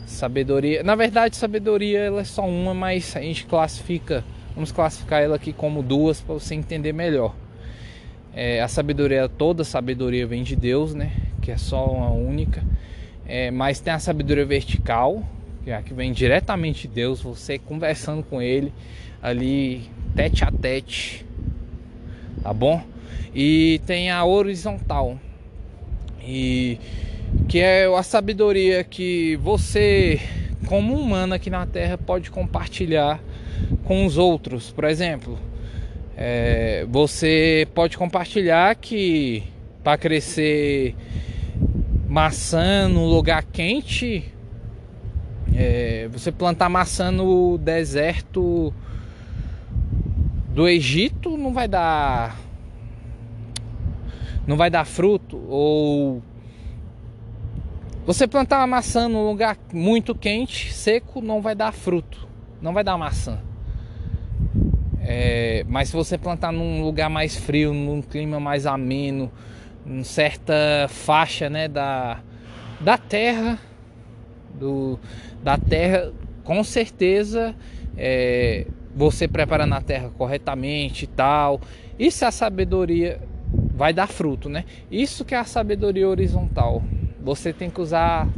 Sabedoria, 0.04 0.82
na 0.82 0.96
verdade, 0.96 1.36
sabedoria 1.36 2.00
ela 2.00 2.22
é 2.22 2.24
só 2.24 2.44
uma, 2.44 2.74
mas 2.74 3.16
a 3.16 3.20
gente 3.20 3.46
classifica, 3.46 4.24
vamos 4.56 4.72
classificar 4.72 5.22
ela 5.22 5.36
aqui 5.36 5.52
como 5.52 5.84
duas 5.84 6.20
para 6.20 6.34
você 6.34 6.56
entender 6.56 6.92
melhor. 6.92 7.32
É, 8.34 8.60
a 8.60 8.66
sabedoria 8.66 9.28
toda 9.28 9.62
sabedoria 9.62 10.26
vem 10.26 10.42
de 10.42 10.56
Deus, 10.56 10.92
né? 10.92 11.12
Que 11.40 11.52
é 11.52 11.56
só 11.56 11.86
uma 11.86 12.10
única. 12.10 12.60
É, 13.24 13.52
mas 13.52 13.78
tem 13.78 13.92
a 13.92 14.00
sabedoria 14.00 14.44
vertical, 14.44 15.22
que 15.62 15.70
é 15.70 15.76
a 15.76 15.82
que 15.82 15.94
vem 15.94 16.10
diretamente 16.12 16.88
de 16.88 16.94
Deus, 16.94 17.20
você 17.20 17.56
conversando 17.56 18.24
com 18.24 18.42
Ele 18.42 18.72
ali 19.22 19.88
tete 20.16 20.42
a 20.44 20.50
tete, 20.50 21.24
tá 22.42 22.52
bom? 22.52 22.82
E 23.34 23.80
tem 23.86 24.10
a 24.10 24.24
horizontal, 24.24 25.18
e 26.22 26.78
que 27.48 27.58
é 27.58 27.86
a 27.86 28.02
sabedoria 28.02 28.84
que 28.84 29.36
você, 29.36 30.20
como 30.66 30.94
humano 30.94 31.34
aqui 31.34 31.48
na 31.48 31.66
Terra, 31.66 31.96
pode 31.96 32.30
compartilhar 32.30 33.20
com 33.84 34.04
os 34.04 34.18
outros. 34.18 34.70
Por 34.70 34.84
exemplo, 34.84 35.38
é, 36.16 36.86
você 36.90 37.66
pode 37.74 37.96
compartilhar 37.96 38.74
que 38.74 39.42
para 39.82 39.96
crescer 39.96 40.94
maçã 42.06 42.88
num 42.88 43.06
lugar 43.06 43.42
quente, 43.44 44.24
é, 45.54 46.08
você 46.12 46.30
plantar 46.30 46.68
maçã 46.68 47.10
no 47.10 47.56
deserto 47.56 48.72
do 50.50 50.68
Egito 50.68 51.36
não 51.38 51.54
vai 51.54 51.66
dar 51.66 52.38
não 54.46 54.56
vai 54.56 54.70
dar 54.70 54.84
fruto 54.84 55.36
ou 55.48 56.22
você 58.04 58.26
plantar 58.26 58.58
uma 58.58 58.66
maçã 58.66 59.08
num 59.08 59.24
lugar 59.28 59.56
muito 59.72 60.12
quente, 60.12 60.72
seco, 60.72 61.20
não 61.20 61.40
vai 61.40 61.54
dar 61.54 61.72
fruto, 61.72 62.26
não 62.60 62.72
vai 62.72 62.82
dar 62.82 62.98
maçã. 62.98 63.38
É, 65.00 65.64
mas 65.68 65.88
se 65.88 65.94
você 65.94 66.18
plantar 66.18 66.52
num 66.52 66.82
lugar 66.82 67.08
mais 67.08 67.36
frio, 67.36 67.72
num 67.72 68.02
clima 68.02 68.40
mais 68.40 68.66
ameno, 68.66 69.30
em 69.86 70.02
certa 70.02 70.86
faixa, 70.88 71.48
né, 71.48 71.68
da, 71.68 72.20
da 72.80 72.98
terra, 72.98 73.58
do, 74.54 74.98
da 75.42 75.56
terra, 75.56 76.12
com 76.42 76.62
certeza 76.64 77.54
é, 77.96 78.66
você 78.94 79.28
preparando 79.28 79.74
a 79.74 79.80
terra 79.80 80.10
corretamente 80.10 81.04
e 81.04 81.08
tal. 81.08 81.60
Isso 81.98 82.24
é 82.24 82.28
a 82.28 82.32
sabedoria 82.32 83.20
vai 83.82 83.92
dar 83.92 84.06
fruto, 84.06 84.48
né? 84.48 84.64
Isso 84.88 85.24
que 85.24 85.34
é 85.34 85.38
a 85.38 85.44
sabedoria 85.44 86.08
horizontal. 86.08 86.84
Você 87.20 87.52
tem 87.52 87.68
que 87.68 87.80
usar 87.80 88.28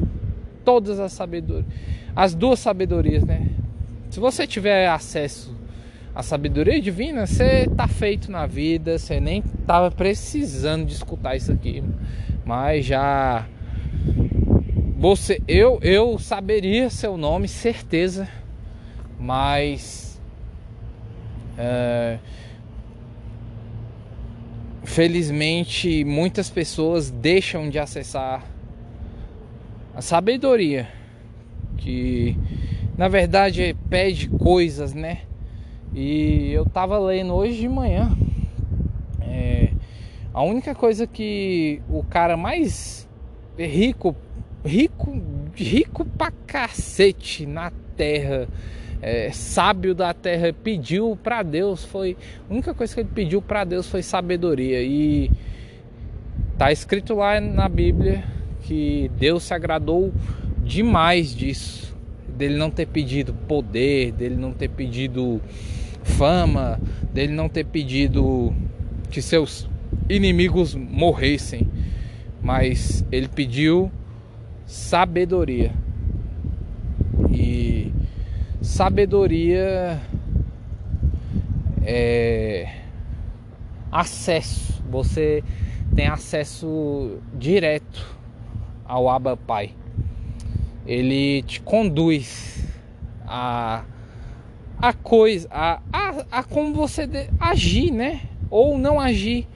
todas 0.65 0.99
as 0.99 1.13
sabedorias, 1.13 1.67
as 2.17 2.35
duas 2.35 2.59
sabedorias, 2.59 3.25
né? 3.25 3.51
Se 4.09 4.19
você 4.19 4.47
tiver 4.47 4.89
acesso 4.89 5.55
à 6.15 6.23
sabedoria 6.23 6.81
divina, 6.81 7.27
você 7.27 7.69
tá 7.77 7.87
feito 7.87 8.33
na 8.33 8.47
vida, 8.47 8.97
você 8.99 9.21
nem 9.21 9.43
tava 9.67 9.91
precisando 9.91 10.87
de 10.87 10.95
escutar 10.95 11.37
isso 11.37 11.53
aqui, 11.53 11.85
mas 12.43 12.87
já 12.87 13.47
você, 14.97 15.43
eu, 15.47 15.79
eu 15.83 16.19
saberia 16.19 16.89
seu 16.89 17.19
nome, 17.19 17.49
certeza, 17.49 18.27
mas 19.21 20.19
é, 21.59 22.19
felizmente 24.85 26.05
muitas 26.05 26.51
pessoas 26.51 27.11
deixam 27.11 27.69
de 27.69 27.79
acessar 27.79 28.45
a 29.95 30.03
sabedoria 30.03 30.89
que 31.79 32.37
na 32.97 33.09
verdade 33.09 33.77
pede 33.89 34.29
coisas, 34.29 34.95
né? 34.95 35.23
E 35.95 36.51
eu 36.53 36.65
tava 36.65 36.99
lendo 36.99 37.35
hoje 37.35 37.61
de 37.61 37.69
manhã. 37.69 38.17
É, 39.21 39.71
a 40.33 40.43
única 40.43 40.75
coisa 40.75 41.07
que 41.07 41.81
o 41.89 42.03
cara 42.03 42.37
mais 42.37 43.09
rico, 43.59 44.15
rico, 44.65 45.23
rico 45.55 46.05
pra 46.05 46.33
cacete 46.47 47.47
na 47.47 47.73
terra, 47.97 48.49
é, 49.05 49.31
sábio 49.33 49.95
da 49.95 50.15
terra, 50.15 50.53
pediu 50.53 51.19
para 51.23 51.43
Deus 51.43 51.85
foi. 51.85 52.17
A 52.49 52.53
única 52.53 52.73
coisa 52.73 52.95
que 52.95 53.01
ele 53.01 53.11
pediu 53.15 53.43
para 53.43 53.65
Deus 53.65 53.89
foi 53.89 54.03
sabedoria. 54.03 54.83
E 54.83 55.31
tá 56.57 56.73
escrito 56.73 57.15
lá 57.15 57.41
na 57.41 57.69
Bíblia 57.69 58.25
que 58.63 59.11
Deus 59.19 59.43
se 59.43 59.53
agradou 59.53 60.13
demais 60.63 61.35
disso 61.35 61.85
dele 62.35 62.57
não 62.57 62.71
ter 62.71 62.87
pedido 62.87 63.33
poder, 63.33 64.13
dele 64.13 64.37
não 64.37 64.53
ter 64.53 64.69
pedido 64.69 65.41
fama, 66.03 66.81
dele 67.13 67.33
não 67.33 67.49
ter 67.49 67.65
pedido 67.65 68.53
que 69.11 69.23
seus 69.23 69.69
inimigos 70.09 70.75
morressem, 70.75 71.69
mas 72.43 73.05
ele 73.11 73.29
pediu 73.29 73.91
sabedoria. 74.67 75.73
Sabedoria 78.75 80.01
é 81.83 82.81
acesso. 83.91 84.83
Você 84.91 85.45
tem 85.95 86.09
acesso 86.09 87.19
direto 87.39 88.05
ao 88.85 89.09
Abba 89.09 89.37
Pai 89.37 89.75
ele 90.87 91.43
te 91.43 91.61
conduz 91.61 92.65
a 93.27 93.85
a 94.77 94.93
coisa, 94.93 95.49
a, 95.51 95.81
a, 95.91 96.41
a 96.41 96.43
como 96.43 96.75
você 96.75 97.07
de, 97.07 97.31
agir, 97.41 97.91
né? 97.91 98.23
Ou 98.51 98.77
não 98.77 99.01
agir 99.01 99.49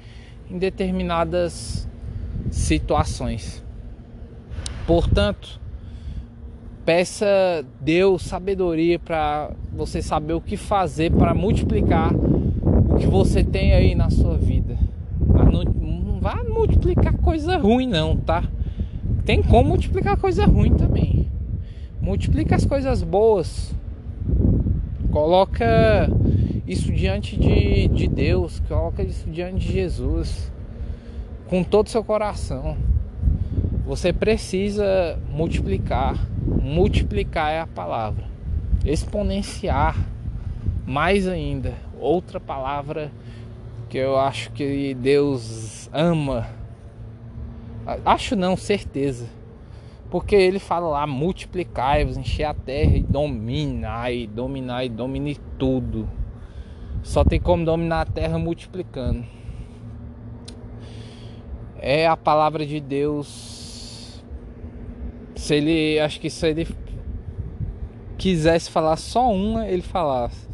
em 0.49 0.57
determinadas 0.57 1.87
situações. 2.51 3.63
Portanto, 4.87 5.61
peça 6.89 7.67
Deus 7.83 8.23
sabedoria 8.23 8.99
para 8.99 9.51
você 9.71 10.01
saber 10.01 10.33
o 10.33 10.41
que 10.41 10.57
fazer 10.57 11.13
para 11.13 11.35
multiplicar 11.35 12.15
o 12.15 12.97
que 12.97 13.07
você 13.07 13.45
tem 13.45 13.75
aí 13.75 13.95
na 13.95 14.09
sua 14.09 14.39
vida. 14.39 14.79
Mas 15.21 15.53
não, 15.53 15.65
não 15.65 16.19
vá 16.19 16.43
multiplicar 16.45 17.13
coisa 17.19 17.59
ruim 17.59 17.87
não, 17.87 18.17
tá? 18.17 18.43
Tem 19.27 19.43
como 19.43 19.69
multiplicar 19.69 20.17
coisa 20.17 20.47
ruim 20.47 20.73
também. 20.77 21.29
Multiplica 22.01 22.57
as 22.57 22.65
coisas 22.65 23.03
boas. 23.03 23.75
Coloca 25.11 26.11
isso 26.67 26.91
diante 26.91 27.39
de, 27.39 27.87
de 27.89 28.09
Deus. 28.09 28.63
Coloca 28.67 29.03
isso 29.03 29.29
diante 29.29 29.67
de 29.67 29.75
Jesus. 29.75 30.51
Com 31.51 31.63
todo 31.63 31.89
o 31.89 31.91
seu 31.91 32.03
coração. 32.03 32.79
Você 33.89 34.13
precisa 34.13 35.19
multiplicar. 35.29 36.15
Multiplicar 36.63 37.51
é 37.51 37.61
a 37.61 37.67
palavra. 37.67 38.25
Exponenciar. 38.85 39.97
Mais 40.87 41.27
ainda. 41.27 41.75
Outra 41.99 42.39
palavra 42.39 43.11
que 43.89 43.99
eu 43.99 44.17
acho 44.17 44.53
que 44.53 44.95
Deus 44.95 45.91
ama. 45.93 46.47
Acho 48.05 48.37
não, 48.37 48.57
certeza 48.57 49.39
porque 50.11 50.35
ele 50.35 50.59
fala 50.59 50.89
lá, 50.89 51.07
multiplicai-vos, 51.07 52.17
encher 52.17 52.45
a 52.45 52.55
terra 52.55 52.97
e 52.97 53.03
dominai, 53.03 54.27
dominai, 54.27 54.89
domine 54.89 55.37
tudo. 55.59 56.09
Só 57.03 57.25
tem 57.25 57.41
como 57.41 57.65
dominar 57.65 58.03
a 58.03 58.07
terra 58.07 58.39
multiplicando. 58.39 59.25
É 61.79 62.07
a 62.07 62.17
palavra 62.17 62.67
de 62.67 62.81
Deus. 62.81 63.58
Se 65.49 65.55
ele, 65.55 65.99
acho 65.99 66.21
que 66.21 66.29
se 66.29 66.47
ele 66.47 66.69
quisesse 68.19 68.71
falar 68.71 68.99
só 68.99 69.33
uma, 69.33 69.67
ele 69.67 69.81
falasse 69.81 70.47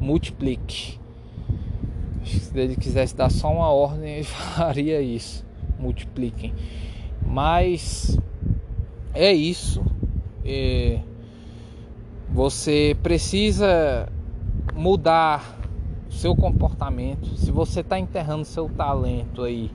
multiplique. 0.00 0.98
Se 2.24 2.58
ele 2.58 2.74
quisesse 2.74 3.14
dar 3.14 3.30
só 3.30 3.48
uma 3.52 3.68
ordem, 3.70 4.14
ele 4.14 4.24
faria 4.56 5.00
isso. 5.00 5.46
Multipliquem. 5.78 6.52
Mas 7.24 8.18
é 9.14 9.32
isso. 9.32 9.84
É, 10.44 10.98
você 12.28 12.96
precisa 13.04 14.08
mudar 14.74 15.60
seu 16.10 16.34
comportamento. 16.34 17.36
Se 17.36 17.52
você 17.52 17.82
está 17.82 18.00
enterrando 18.00 18.44
seu 18.44 18.68
talento 18.68 19.44
aí, 19.44 19.70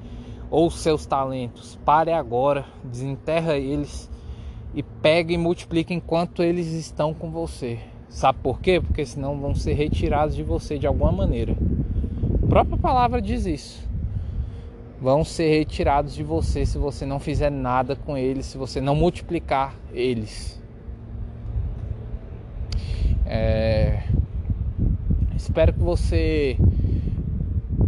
ou 0.52 0.70
seus 0.70 1.06
talentos, 1.06 1.80
pare 1.86 2.12
agora, 2.12 2.66
desenterra 2.84 3.58
eles 3.58 4.14
e 4.76 4.84
pegue 4.84 5.34
e 5.34 5.38
multiplique 5.38 5.94
enquanto 5.94 6.44
eles 6.44 6.68
estão 6.68 7.14
com 7.14 7.32
você. 7.32 7.80
Sabe 8.10 8.38
por 8.44 8.60
quê? 8.60 8.80
Porque 8.80 9.06
senão 9.06 9.40
vão 9.40 9.56
ser 9.56 9.74
retirados 9.74 10.36
de 10.36 10.44
você 10.44 10.78
de 10.78 10.86
alguma 10.86 11.12
maneira. 11.12 11.56
A 12.44 12.48
própria 12.48 12.78
palavra 12.78 13.20
diz 13.20 13.48
isso 13.48 13.86
vão 15.00 15.24
ser 15.24 15.50
retirados 15.50 16.16
de 16.16 16.24
você 16.24 16.66
se 16.66 16.78
você 16.78 17.06
não 17.06 17.20
fizer 17.20 17.52
nada 17.52 17.96
com 17.96 18.18
eles, 18.18 18.48
se 18.48 18.58
você 18.58 18.82
não 18.82 18.96
multiplicar 18.96 19.76
eles. 19.94 20.60
É... 23.26 24.04
Espero 25.36 25.74
que 25.74 25.80
você 25.80 26.58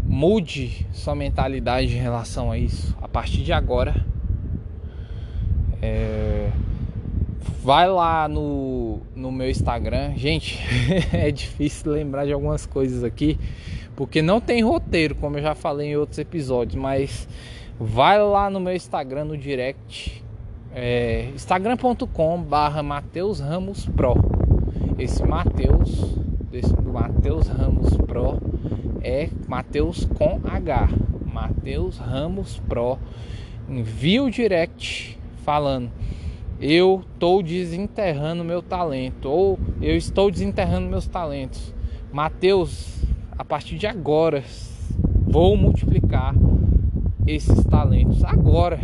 mude 0.03 0.85
sua 0.91 1.15
mentalidade 1.15 1.95
em 1.95 1.99
relação 1.99 2.51
a 2.51 2.57
isso 2.57 2.95
a 3.01 3.07
partir 3.07 3.43
de 3.43 3.53
agora. 3.53 4.05
É... 5.81 6.36
Vai 7.67 7.85
lá 7.89 8.29
no, 8.29 9.01
no 9.13 9.29
meu 9.29 9.49
Instagram. 9.49 10.13
Gente, 10.15 10.57
é 11.11 11.29
difícil 11.29 11.91
lembrar 11.91 12.25
de 12.25 12.31
algumas 12.31 12.65
coisas 12.65 13.03
aqui 13.03 13.37
porque 13.93 14.21
não 14.21 14.39
tem 14.39 14.63
roteiro, 14.63 15.13
como 15.15 15.37
eu 15.37 15.41
já 15.41 15.53
falei 15.53 15.89
em 15.89 15.97
outros 15.97 16.17
episódios, 16.17 16.81
mas 16.81 17.27
vai 17.77 18.23
lá 18.23 18.49
no 18.49 18.57
meu 18.61 18.73
Instagram 18.73 19.25
no 19.25 19.37
direct, 19.37 20.23
é, 20.73 21.29
instagram.com 21.35 22.41
barra 22.41 22.81
Mateus 22.81 23.41
Ramos 23.41 23.85
Pro. 23.85 24.13
Esse 24.97 25.21
Mateus, 25.23 26.17
esse 26.53 26.73
Mateus 26.81 27.49
Ramos 27.49 27.97
Pro 27.97 28.39
é 29.01 29.27
Mateus 29.45 30.05
com 30.17 30.39
H, 30.45 30.87
Mateus 31.25 31.97
Ramos 31.97 32.59
Pro. 32.59 32.97
Envia 33.67 34.23
o 34.23 34.31
direct 34.31 35.19
falando 35.43 35.91
eu 36.59 37.03
estou 37.13 37.43
desenterrando 37.43 38.43
meu 38.43 38.61
talento 38.61 39.29
ou 39.29 39.59
eu 39.81 39.95
estou 39.95 40.31
desenterrando 40.31 40.89
meus 40.89 41.07
talentos. 41.07 41.73
Mateus 42.11 42.97
a 43.37 43.45
partir 43.45 43.77
de 43.77 43.85
agora 43.85 44.43
vou 45.27 45.55
multiplicar 45.55 46.33
esses 47.27 47.63
talentos. 47.65 48.23
Agora 48.23 48.79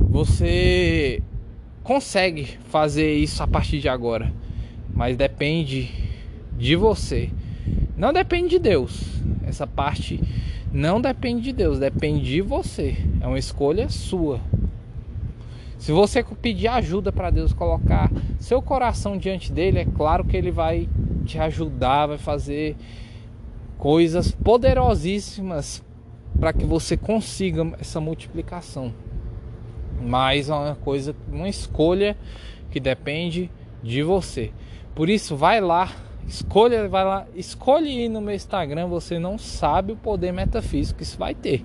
você 0.00 1.22
consegue 1.82 2.58
fazer 2.68 3.14
isso 3.14 3.42
a 3.42 3.46
partir 3.46 3.78
de 3.78 3.88
agora, 3.88 4.32
mas 4.92 5.16
depende 5.16 5.92
de 6.56 6.74
você. 6.74 7.30
Não 7.96 8.12
depende 8.12 8.50
de 8.50 8.58
Deus. 8.58 9.20
Essa 9.46 9.66
parte 9.66 10.20
não 10.72 11.00
depende 11.00 11.42
de 11.42 11.52
Deus, 11.52 11.78
depende 11.78 12.24
de 12.24 12.40
você. 12.40 12.96
É 13.20 13.26
uma 13.26 13.38
escolha 13.38 13.88
sua. 13.88 14.40
Se 15.84 15.92
você 15.92 16.24
pedir 16.24 16.68
ajuda 16.68 17.12
para 17.12 17.28
Deus, 17.28 17.52
colocar 17.52 18.10
seu 18.40 18.62
coração 18.62 19.18
diante 19.18 19.52
dele, 19.52 19.80
é 19.80 19.84
claro 19.84 20.24
que 20.24 20.34
ele 20.34 20.50
vai 20.50 20.88
te 21.26 21.38
ajudar, 21.38 22.06
vai 22.06 22.16
fazer 22.16 22.74
coisas 23.76 24.30
poderosíssimas 24.30 25.84
para 26.40 26.54
que 26.54 26.64
você 26.64 26.96
consiga 26.96 27.70
essa 27.78 28.00
multiplicação. 28.00 28.94
Mas 30.00 30.48
é 30.48 30.54
uma 30.54 30.74
coisa, 30.74 31.14
uma 31.30 31.50
escolha 31.50 32.16
que 32.70 32.80
depende 32.80 33.50
de 33.82 34.02
você. 34.02 34.52
Por 34.94 35.10
isso, 35.10 35.36
vai 35.36 35.60
lá, 35.60 35.92
escolha, 36.26 36.88
vai 36.88 37.04
lá, 37.04 37.26
escolhe 37.34 38.06
ir 38.06 38.08
no 38.08 38.22
meu 38.22 38.34
Instagram. 38.34 38.86
Você 38.86 39.18
não 39.18 39.36
sabe 39.36 39.92
o 39.92 39.96
poder 39.96 40.32
metafísico 40.32 40.96
que 40.96 41.02
isso 41.02 41.18
vai 41.18 41.34
ter. 41.34 41.62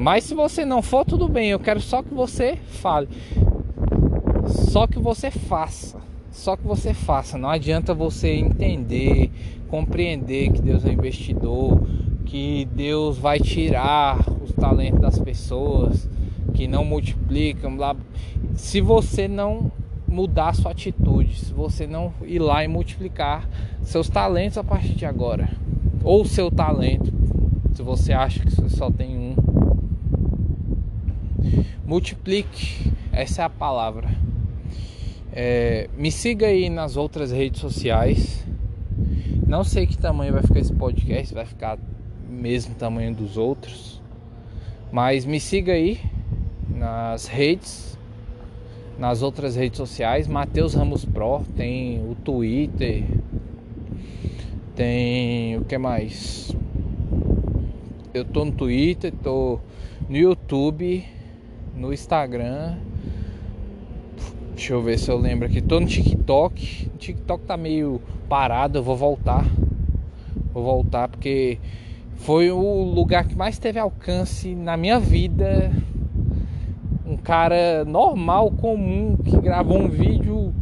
Mas 0.00 0.24
se 0.24 0.34
você 0.34 0.64
não 0.64 0.80
for, 0.80 1.04
tudo 1.04 1.28
bem. 1.28 1.50
Eu 1.50 1.60
quero 1.60 1.78
só 1.78 2.02
que 2.02 2.14
você 2.14 2.56
fale. 2.56 3.06
Só 4.46 4.86
que 4.86 4.98
você 4.98 5.30
faça. 5.30 6.00
Só 6.30 6.56
que 6.56 6.66
você 6.66 6.94
faça. 6.94 7.36
Não 7.36 7.50
adianta 7.50 7.92
você 7.92 8.32
entender, 8.32 9.30
compreender 9.68 10.52
que 10.52 10.62
Deus 10.62 10.86
é 10.86 10.92
investidor, 10.92 11.86
que 12.24 12.66
Deus 12.74 13.18
vai 13.18 13.40
tirar 13.40 14.24
os 14.42 14.52
talentos 14.52 15.00
das 15.00 15.18
pessoas, 15.18 16.08
que 16.54 16.66
não 16.66 16.82
multiplicam, 16.82 17.76
blá. 17.76 17.94
Se 18.54 18.80
você 18.80 19.28
não 19.28 19.70
mudar 20.08 20.54
sua 20.54 20.70
atitude, 20.70 21.34
se 21.34 21.52
você 21.52 21.86
não 21.86 22.10
ir 22.22 22.38
lá 22.38 22.64
e 22.64 22.68
multiplicar 22.68 23.46
seus 23.82 24.08
talentos 24.08 24.56
a 24.56 24.64
partir 24.64 24.94
de 24.94 25.04
agora, 25.04 25.50
ou 26.02 26.24
seu 26.24 26.50
talento, 26.50 27.12
se 27.74 27.82
você 27.82 28.14
acha 28.14 28.40
que 28.40 28.50
você 28.50 28.68
só 28.70 28.90
tem 28.90 29.19
multiplique, 31.84 32.92
essa 33.12 33.42
é 33.42 33.44
a 33.44 33.50
palavra. 33.50 34.08
É, 35.32 35.88
me 35.96 36.10
siga 36.10 36.46
aí 36.46 36.68
nas 36.68 36.96
outras 36.96 37.30
redes 37.30 37.60
sociais. 37.60 38.44
Não 39.46 39.64
sei 39.64 39.86
que 39.86 39.96
tamanho 39.96 40.32
vai 40.32 40.42
ficar 40.42 40.60
esse 40.60 40.72
podcast, 40.72 41.34
vai 41.34 41.46
ficar 41.46 41.78
mesmo 42.28 42.74
tamanho 42.74 43.14
dos 43.14 43.36
outros. 43.36 44.00
Mas 44.92 45.24
me 45.24 45.38
siga 45.38 45.72
aí 45.72 46.00
nas 46.68 47.26
redes 47.26 47.90
nas 49.00 49.22
outras 49.22 49.56
redes 49.56 49.78
sociais. 49.78 50.28
Matheus 50.28 50.74
Ramos 50.74 51.06
Pro, 51.06 51.42
tem 51.56 52.00
o 52.06 52.14
Twitter, 52.14 53.04
tem 54.76 55.56
o 55.56 55.64
que 55.64 55.78
mais? 55.78 56.54
Eu 58.12 58.26
tô 58.26 58.44
no 58.44 58.52
Twitter, 58.52 59.10
tô 59.22 59.58
no 60.06 60.16
YouTube, 60.16 61.02
no 61.80 61.92
Instagram. 61.92 62.76
Deixa 64.54 64.74
eu 64.74 64.82
ver 64.82 64.98
se 64.98 65.10
eu 65.10 65.16
lembro 65.16 65.46
aqui. 65.46 65.62
Tô 65.62 65.80
no 65.80 65.86
TikTok. 65.86 66.90
O 66.94 66.98
TikTok 66.98 67.44
tá 67.44 67.56
meio 67.56 68.00
parado, 68.28 68.78
eu 68.78 68.82
vou 68.82 68.96
voltar. 68.96 69.44
Vou 70.52 70.62
voltar 70.62 71.08
porque 71.08 71.58
foi 72.16 72.50
o 72.50 72.82
lugar 72.82 73.26
que 73.26 73.34
mais 73.34 73.58
teve 73.58 73.78
alcance 73.78 74.54
na 74.54 74.76
minha 74.76 75.00
vida 75.00 75.72
um 77.06 77.16
cara 77.16 77.84
normal, 77.84 78.52
comum, 78.52 79.16
que 79.16 79.36
gravou 79.38 79.78
um 79.78 79.88
vídeo 79.88 80.52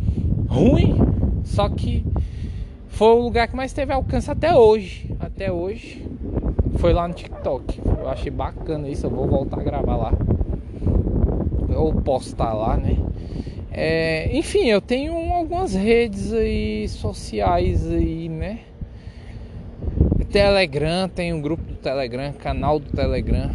ruim, 0.49 0.97
só 1.45 1.69
que 1.69 2.07
foi 2.87 3.09
o 3.09 3.21
lugar 3.21 3.49
que 3.49 3.57
mais 3.57 3.73
teve 3.73 3.93
alcance 3.93 4.31
até 4.31 4.57
hoje. 4.57 5.15
Até 5.21 5.53
hoje 5.53 6.07
foi 6.79 6.95
lá 6.95 7.07
no 7.07 7.13
TikTok. 7.13 7.81
Eu 7.99 8.09
achei 8.09 8.31
bacana 8.31 8.89
isso, 8.89 9.05
eu 9.05 9.11
vou 9.11 9.27
voltar 9.27 9.61
a 9.61 9.63
gravar 9.63 9.97
lá. 9.97 10.13
Ou 11.79 11.93
postar 11.95 12.53
lá, 12.53 12.77
né? 12.77 12.97
É, 13.71 14.37
enfim, 14.37 14.67
eu 14.67 14.81
tenho 14.81 15.15
algumas 15.33 15.75
redes 15.75 16.33
aí 16.33 16.89
sociais 16.89 17.89
aí, 17.91 18.29
né? 18.29 18.61
Telegram, 20.31 21.09
tem 21.09 21.33
um 21.33 21.41
grupo 21.41 21.63
do 21.63 21.75
Telegram, 21.77 22.33
canal 22.35 22.79
do 22.79 22.91
Telegram. 22.91 23.51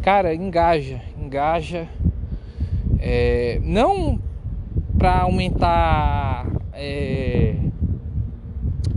Cara, 0.00 0.34
engaja, 0.34 1.00
engaja. 1.20 1.86
É, 2.98 3.60
não 3.62 4.18
para 4.98 5.20
aumentar 5.20 6.46
é, 6.72 7.54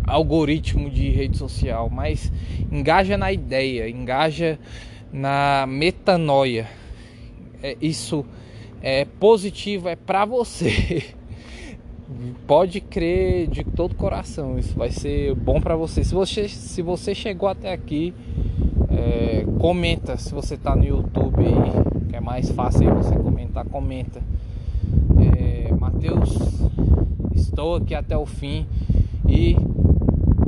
algoritmo 0.08 0.90
de 0.90 1.10
rede 1.10 1.38
social, 1.38 1.90
mas 1.90 2.32
engaja 2.72 3.18
na 3.18 3.34
ideia, 3.34 3.90
engaja 3.90 4.58
na 5.12 5.66
metanoia. 5.68 6.68
É, 7.66 7.76
isso 7.82 8.24
é 8.80 9.06
positivo, 9.06 9.90
é 9.90 9.96
para 9.96 10.24
você. 10.24 11.04
Pode 12.46 12.80
crer 12.80 13.48
de 13.48 13.64
todo 13.64 13.96
coração, 13.96 14.60
isso 14.60 14.78
vai 14.78 14.92
ser 14.92 15.34
bom 15.34 15.60
para 15.60 15.76
você. 15.76 16.04
Se 16.04 16.14
você 16.14 16.48
se 16.48 16.84
você 16.84 17.16
chegou 17.16 17.50
até 17.50 17.74
aqui, 17.74 18.14
é, 18.92 19.44
comenta 19.58 20.16
se 20.16 20.32
você 20.32 20.54
está 20.54 20.76
no 20.76 20.86
YouTube 20.86 21.44
que 22.08 22.16
é 22.16 22.20
mais 22.20 22.52
fácil 22.52 22.94
você 22.94 23.16
comentar, 23.16 23.66
comenta. 23.66 24.22
É, 25.36 25.74
Mateus, 25.74 26.38
estou 27.34 27.78
aqui 27.78 27.96
até 27.96 28.16
o 28.16 28.28
fim 28.28 28.68
e 29.28 29.56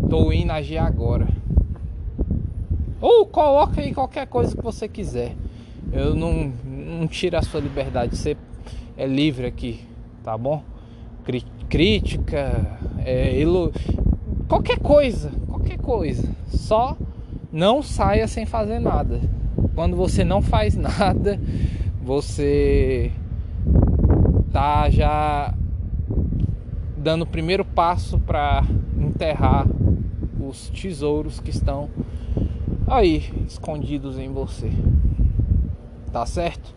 estou 0.04 0.32
indo 0.32 0.52
agir 0.52 0.78
agora. 0.78 1.28
Ou 3.02 3.26
coloca 3.26 3.82
aí 3.82 3.92
qualquer 3.92 4.28
coisa 4.28 4.56
que 4.56 4.64
você 4.64 4.88
quiser. 4.88 5.36
Eu 5.92 6.14
não, 6.14 6.52
não 6.88 7.08
tiro 7.08 7.38
a 7.38 7.42
sua 7.42 7.60
liberdade, 7.60 8.16
você 8.16 8.38
é 8.96 9.06
livre 9.06 9.46
aqui, 9.46 9.82
tá 10.24 10.38
bom? 10.38 10.64
Crítica, 11.70 12.80
é, 13.06 13.44
qualquer 14.48 14.80
coisa, 14.80 15.32
qualquer 15.48 15.78
coisa. 15.78 16.30
Só 16.48 16.96
não 17.52 17.84
saia 17.84 18.28
sem 18.28 18.46
fazer 18.46 18.80
nada. 18.80 19.20
Quando 19.76 19.98
você 19.98 20.24
não 20.24 20.42
faz 20.42 20.76
nada, 20.78 21.40
você 22.02 23.12
tá 24.52 24.90
já 24.90 25.54
dando 26.96 27.24
o 27.24 27.28
primeiro 27.28 27.66
passo 27.66 28.18
para 28.18 28.64
enterrar 28.98 29.68
os 30.40 30.70
tesouros 30.70 31.42
que 31.42 31.50
estão 31.50 31.90
aí 32.88 33.30
escondidos 33.46 34.18
em 34.18 34.32
você. 34.32 34.72
Tá 36.14 36.26
certo? 36.26 36.77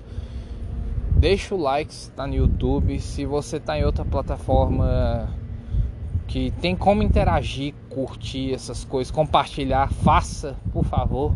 Deixa 1.21 1.55
o 1.55 1.61
like 1.61 1.93
se 1.93 2.11
tá 2.13 2.27
no 2.27 2.35
YouTube. 2.35 2.99
Se 2.99 3.27
você 3.27 3.61
tá 3.61 3.79
em 3.79 3.85
outra 3.85 4.07
plataforma 4.07 5.29
que 6.27 6.51
tem 6.63 6.75
como 6.75 7.03
interagir, 7.03 7.75
curtir 7.91 8.55
essas 8.55 8.87
coisas, 8.87 9.11
compartilhar, 9.11 9.93
faça, 9.93 10.57
por 10.73 10.83
favor. 10.83 11.35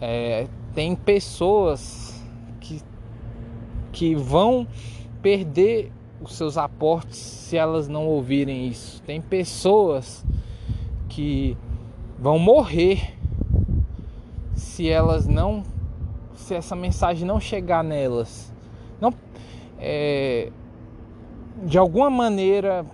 É, 0.00 0.46
tem 0.74 0.96
pessoas 0.96 2.18
que, 2.62 2.80
que 3.92 4.14
vão 4.14 4.66
perder 5.20 5.92
os 6.18 6.34
seus 6.34 6.56
aportes 6.56 7.18
se 7.18 7.58
elas 7.58 7.88
não 7.88 8.06
ouvirem 8.06 8.68
isso. 8.68 9.02
Tem 9.02 9.20
pessoas 9.20 10.24
que 11.10 11.58
vão 12.18 12.38
morrer 12.38 13.18
se 14.54 14.88
elas 14.88 15.26
não 15.26 15.73
se 16.34 16.54
essa 16.54 16.74
mensagem 16.74 17.26
não 17.26 17.40
chegar 17.40 17.82
nelas 17.82 18.52
não 19.00 19.12
é, 19.78 20.50
de 21.64 21.78
alguma 21.78 22.10
maneira 22.10 22.84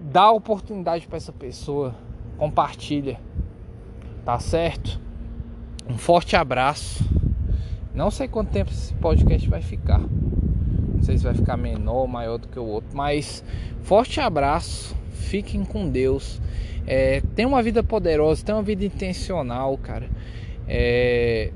dá 0.00 0.30
oportunidade 0.30 1.06
para 1.06 1.16
essa 1.16 1.32
pessoa 1.32 1.94
compartilha 2.38 3.20
tá 4.24 4.38
certo 4.38 5.00
um 5.90 5.98
forte 5.98 6.36
abraço. 6.36 7.04
Não 7.92 8.12
sei 8.12 8.28
quanto 8.28 8.50
tempo 8.50 8.70
esse 8.70 8.94
podcast 8.94 9.48
vai 9.48 9.60
ficar. 9.60 9.98
Não 9.98 11.02
sei 11.02 11.18
se 11.18 11.24
vai 11.24 11.34
ficar 11.34 11.56
menor 11.56 12.02
ou 12.02 12.06
maior 12.06 12.38
do 12.38 12.46
que 12.46 12.58
o 12.58 12.64
outro. 12.64 12.90
Mas 12.94 13.42
forte 13.82 14.20
abraço. 14.20 14.94
Fiquem 15.10 15.64
com 15.64 15.88
Deus. 15.88 16.40
É, 16.86 17.20
tem 17.34 17.44
uma 17.44 17.60
vida 17.60 17.82
poderosa, 17.82 18.44
tem 18.44 18.54
uma 18.54 18.62
vida 18.62 18.84
intencional, 18.84 19.76
cara. 19.78 20.08
É, 20.68 21.52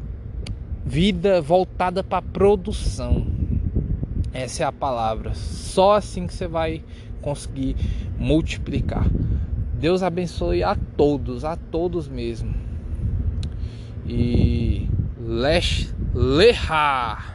vida 0.85 1.41
voltada 1.41 2.03
para 2.03 2.23
produção. 2.23 3.27
Essa 4.33 4.65
é 4.65 4.67
a 4.67 4.73
palavra. 4.73 5.35
Só 5.35 5.95
assim 5.95 6.27
que 6.27 6.35
você 6.35 6.47
vai 6.47 6.83
conseguir 7.21 7.77
multiplicar. 8.19 9.07
Deus 9.75 10.03
abençoe 10.03 10.63
a 10.63 10.77
todos, 10.97 11.45
a 11.45 11.57
todos 11.57 12.09
mesmo 12.09 12.65
e 14.07 14.89
Lesh 15.21 15.95
Leha. 16.15 17.34